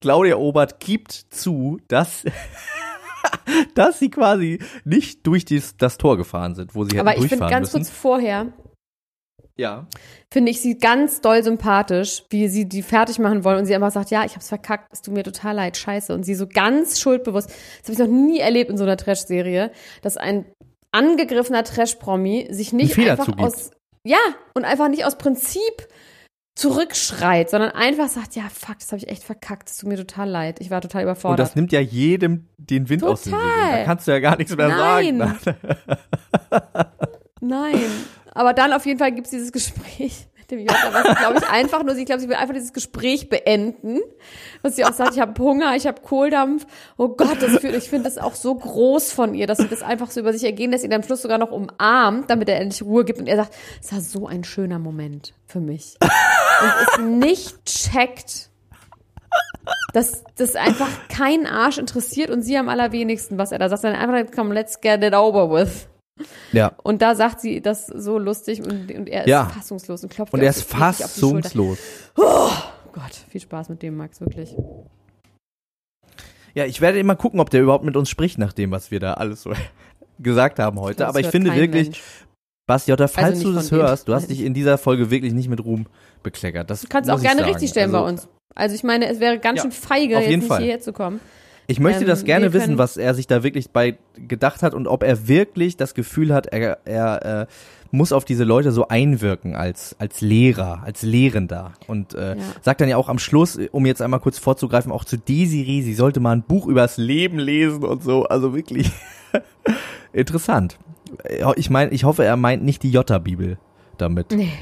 [0.00, 2.24] Claudia Obert gibt zu, dass,
[3.74, 7.20] dass sie quasi nicht durch dies, das Tor gefahren sind, wo sie hätten Aber ich
[7.22, 7.84] finde durchfahren ganz müssen.
[7.84, 8.52] kurz vorher,
[9.56, 9.88] ja.
[10.32, 13.90] finde ich sie ganz doll sympathisch, wie sie die fertig machen wollen und sie einfach
[13.90, 16.14] sagt, ja, ich hab's verkackt, es tut mir total leid, scheiße.
[16.14, 19.72] Und sie so ganz schuldbewusst, das habe ich noch nie erlebt in so einer Trash-Serie,
[20.02, 20.46] dass ein
[20.92, 23.42] angegriffener Trash-Promi sich nicht einfach zugibt.
[23.42, 23.70] aus,
[24.04, 24.18] ja,
[24.54, 25.88] und einfach nicht aus Prinzip
[26.54, 30.28] zurückschreit, sondern einfach sagt, ja, fuck, das habe ich echt verkackt, es tut mir total
[30.28, 31.38] leid, ich war total Und überfordert.
[31.38, 33.48] das nimmt ja jedem den Wind aus den Total.
[33.48, 33.70] Segeln.
[33.78, 35.18] Da kannst du ja gar nichts mehr Nein.
[35.18, 35.56] sagen.
[37.40, 37.80] Nein.
[38.32, 41.94] Aber dann auf jeden Fall gibt's dieses Gespräch dem Jota, was glaube ich einfach nur,
[41.96, 44.00] ich glaube, sie will einfach dieses Gespräch beenden.
[44.62, 46.66] Was sie auch sagt, ich habe Hunger, ich habe Kohldampf.
[46.96, 49.82] Oh Gott, das fühlt, ich finde das auch so groß von ihr, dass sie das
[49.82, 52.82] einfach so über sich ergehen lässt, ihn am Schluss sogar noch umarmt, damit er endlich
[52.82, 53.18] Ruhe gibt.
[53.18, 55.96] Und er sagt, es war so ein schöner Moment für mich.
[56.00, 58.50] Und es nicht checkt,
[59.92, 64.00] dass das einfach keinen Arsch interessiert und sie am allerwenigsten, was er da sagt, sondern
[64.00, 65.88] einfach, komm, let's get it over with.
[66.52, 66.72] Ja.
[66.82, 69.46] Und da sagt sie das so lustig und, und er ist Ja.
[69.46, 71.78] fassungslos und klopft Und er ist fassungslos.
[72.16, 72.50] Oh
[72.92, 74.54] Gott, viel Spaß mit dem, Max, wirklich.
[76.54, 79.00] Ja, ich werde immer gucken, ob der überhaupt mit uns spricht, nach dem, was wir
[79.00, 79.52] da alles so
[80.18, 80.98] gesagt haben heute.
[80.98, 82.02] Das Aber ich finde wirklich, Mensch.
[82.66, 85.48] Basti Jotta, falls nicht du das hörst, du hast dich in dieser Folge wirklich nicht
[85.48, 85.86] mit Ruhm
[86.22, 86.68] bekleckert.
[86.70, 88.28] Das Du kannst auch gerne richtig stellen also, bei uns.
[88.54, 90.62] Also ich meine, es wäre ganz Ja, schön feige, jetzt nicht Fall.
[90.62, 91.20] hierher zu kommen.
[91.70, 94.86] Ich möchte Ähm, das gerne wissen, was er sich da wirklich bei gedacht hat und
[94.88, 97.46] ob er wirklich das Gefühl hat, er, er äh,
[97.90, 102.42] muss auf diese Leute so einwirken als als Lehrer, als Lehrender und äh, Ja.
[102.62, 105.94] sagt dann ja auch am Schluss, um jetzt einmal kurz vorzugreifen, auch zu Desiree, sie
[105.94, 108.90] sollte mal ein Buch übers Leben lesen und so, also wirklich
[110.12, 110.78] interessant.
[111.56, 113.58] Ich meine, ich hoffe, er meint nicht die Jota-Bibel
[113.98, 114.32] damit.
[114.32, 114.52] Nee.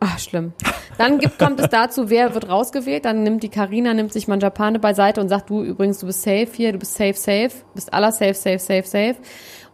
[0.00, 0.52] Ach, schlimm.
[0.96, 3.04] Dann gibt, kommt es dazu, wer wird rausgewählt.
[3.04, 6.48] Dann nimmt die Karina nimmt sich Manjapane beiseite und sagt, du übrigens, du bist safe
[6.52, 9.16] hier, du bist safe, safe, bist aller safe, safe, safe, safe.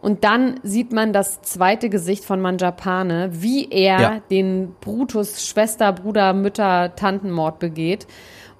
[0.01, 4.21] Und dann sieht man das zweite Gesicht von Manjapane, wie er Ja.
[4.29, 8.05] den Brutus Schwester, Bruder, Mütter, Tantenmord begeht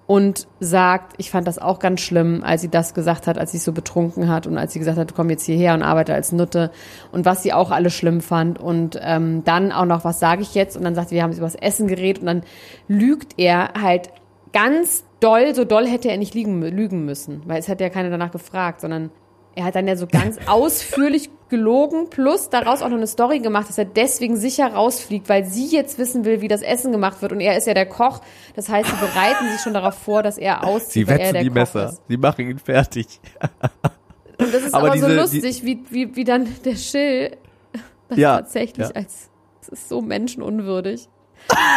[0.07, 3.57] und sagt, ich fand das auch ganz schlimm, als sie das gesagt hat, als sie
[3.57, 6.71] so betrunken hat und als sie gesagt hat, komm jetzt hierher und arbeite als Nutte
[7.11, 8.57] und was sie auch alle schlimm fand.
[8.57, 10.77] Und ähm, dann auch noch, was sage ich jetzt?
[10.77, 12.43] Und dann sagt sie, wir haben über das Essen geredet und dann
[12.87, 14.09] lügt er halt
[14.53, 18.31] ganz doll, so doll hätte er nicht lügen müssen, weil es hat ja keiner danach
[18.31, 19.11] gefragt, sondern
[19.57, 23.69] er hat dann ja so ganz ausführlich gelogen, plus daraus auch noch eine Story gemacht,
[23.69, 27.31] dass er deswegen sicher rausfliegt, weil sie jetzt wissen will, wie das Essen gemacht wird.
[27.31, 28.21] Und er ist ja der Koch.
[28.55, 31.43] Das heißt, sie bereiten sich schon darauf vor, dass er auszieht, Sie weil er wetzen
[31.43, 32.01] die Koch Messer, ist.
[32.07, 33.19] sie machen ihn fertig.
[34.39, 37.37] Und das ist Aber aber, so diese- lustig, wie, wie, wie dann der Schill
[38.09, 38.93] das Ja, tatsächlich ja.
[38.93, 39.29] als,
[39.61, 41.07] es ist so menschenunwürdig,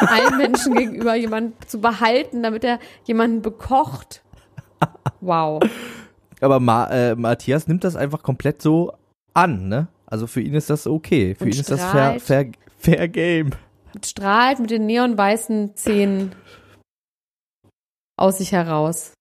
[0.06, 4.22] allen Menschen gegenüber jemanden zu behalten, damit er jemanden bekocht.
[5.20, 5.60] Wow.
[6.40, 8.92] Aber Ma äh, Matthias nimmt das einfach komplett so
[9.34, 9.88] an, ne?
[10.06, 11.34] Also für ihn ist das okay.
[11.34, 13.50] Für Und ihn ist das fair, fair, fair game.
[14.04, 16.32] strahlt mit den neonweißen Zähnen
[18.16, 19.12] aus sich heraus.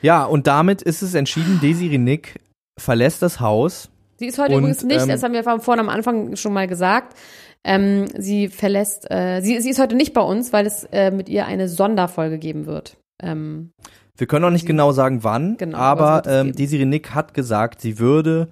[0.00, 2.40] Ja, und damit ist es entschieden, Desiree Nick
[2.78, 3.90] verlässt das Haus.
[4.16, 6.66] Sie ist heute Und, übrigens nicht, ähm, das haben wir vorne am Anfang schon mal
[6.66, 7.16] gesagt.
[7.64, 11.28] Ähm, sie verlässt, äh, sie, sie ist heute nicht bei uns, weil es äh, mit
[11.28, 12.96] ihr eine Sonderfolge geben wird.
[13.20, 13.72] Ähm,
[14.18, 16.52] Wir können noch nicht genau sagen, wann, Genau, aber ähm.
[16.52, 18.48] Desiree Nick hat gesagt, sie würde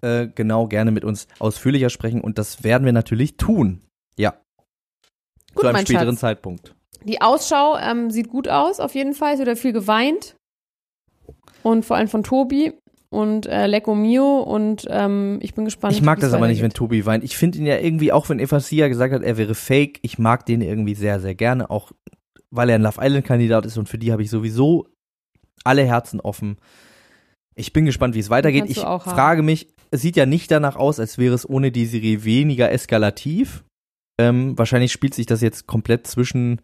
[0.00, 3.82] äh, genau gerne mit uns ausführlicher sprechen und das werden wir natürlich tun.
[4.16, 4.34] Ja.
[5.54, 6.20] Gut, Zu einem späteren Schatz.
[6.20, 6.74] Zeitpunkt.
[7.04, 9.34] die Ausschau ähm, sieht gut aus, auf jeden Fall.
[9.34, 10.36] Es wird ja viel geweint.
[11.62, 12.72] Und vor allem von Tobi
[13.10, 14.40] und äh, Lecco Mio.
[14.40, 15.92] Und ähm, ich bin gespannt.
[15.92, 16.70] Ich mag das aber nicht, wenn.
[16.70, 17.24] Tobi weint.
[17.24, 20.46] Ich finde ihn ja irgendwie, auch wenn Efasia gesagt hat, er wäre fake, ich mag
[20.46, 21.92] den irgendwie sehr, sehr gerne, auch
[22.50, 24.86] weil er ein Love Island-Kandidat ist und für die habe ich sowieso
[25.64, 26.58] alle Herzen offen.
[27.54, 28.66] Ich bin gespannt, wie es weitergeht.
[28.68, 32.70] Ich frage mich, es sieht ja nicht danach aus, als wäre es ohne Desiree weniger
[32.70, 33.64] eskalativ.
[34.20, 36.60] Ähm, wahrscheinlich spielt sich das jetzt komplett zwischen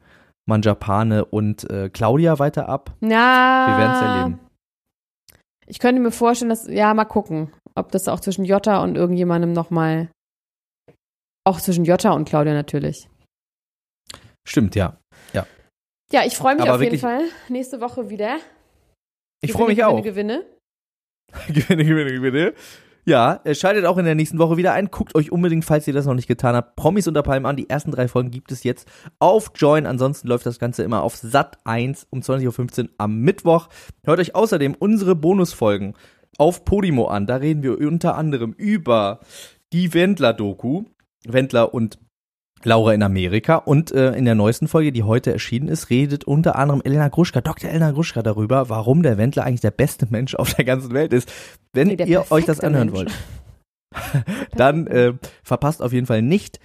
[0.47, 2.95] Manjapane und äh, Claudia weiter ab.
[3.01, 3.67] Ja.
[3.69, 4.41] Wir werden es erleben.
[5.67, 9.53] Ich könnte mir vorstellen, dass, ja, mal gucken, ob das auch zwischen Jota und irgendjemandem
[9.53, 10.09] nochmal,
[11.45, 13.09] auch zwischen Jota und Claudia natürlich.
[14.47, 14.99] Stimmt, ja.
[16.13, 17.23] Ja, ich freue mich Aber auf jeden Fall.
[17.49, 18.39] Nächste Woche wieder.
[19.41, 20.03] Ich Gewinne, freue mich gewinne, auch.
[20.03, 20.47] Gewinne.
[21.49, 22.55] gewinne, gewinne, gewinne.
[23.09, 24.91] Ja, äh, schaltet auch in der nächsten Woche wieder ein.
[24.91, 27.55] Guckt euch unbedingt, falls ihr das noch nicht getan habt, Promis unter Palmen an.
[27.55, 28.89] Die ersten drei Folgen gibt es jetzt
[29.21, 29.87] auf Join.
[29.87, 33.69] Ansonsten läuft das Ganze immer auf Sat 1 um 20.15 Uhr am Mittwoch.
[34.05, 35.95] Hört euch außerdem unsere Bonusfolgen
[36.37, 37.29] auf Podimo an.
[37.29, 39.21] Da reden wir unter anderem über
[39.73, 40.85] die Wendler-Doku.
[41.29, 41.99] Wendler und
[42.65, 43.57] Laura in Amerika.
[43.57, 47.41] Und äh, in der neuesten Folge, die heute erschienen ist, redet unter anderem Elena Gruschka,
[47.41, 47.71] Dr.
[47.71, 51.33] Elena Gruschka darüber, warum der Wendler eigentlich der beste Mensch auf der ganzen Welt ist.
[51.73, 52.99] Wenn Nee, ihr euch das anhören Mensch.
[52.99, 54.25] wollt,
[54.57, 56.61] dann äh, verpasst auf jeden Fall nicht,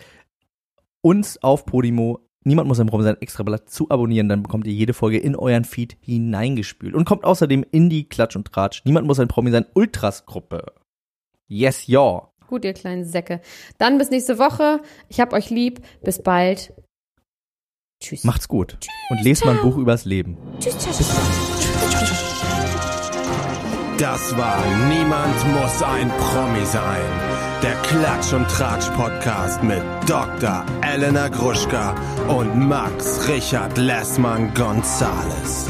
[1.02, 4.94] uns auf Podimo Niemand muss ein Promi sein Extrablatt zu abonnieren, dann bekommt ihr jede
[4.94, 8.82] Folge in euren Feed hineingespült und kommt außerdem in die Klatsch und Tratsch.
[8.84, 10.74] Niemand muss ein Promi sein Ultras Gruppe.
[11.48, 12.31] Yes, ja.
[12.52, 13.40] Gut, ihr kleinen Säcke.
[13.78, 14.82] Dann bis nächste Woche.
[15.08, 15.80] Ich hab euch lieb.
[16.04, 16.74] Bis bald.
[18.02, 18.26] Tschüss.
[18.26, 18.78] Macht's gut
[19.10, 20.38] und lest mal ein Buch übers Leben.
[20.60, 20.78] Tschüss.
[20.78, 20.98] Tschüss.
[20.98, 21.16] Tschüss.
[23.98, 27.10] Das war Niemand muss ein Promi sein.
[27.64, 30.66] Der Klatsch und Tratsch Podcast mit Dr.
[30.82, 31.96] Elena Gruschka
[32.28, 35.70] und Max Richard Lessmann Gonzales.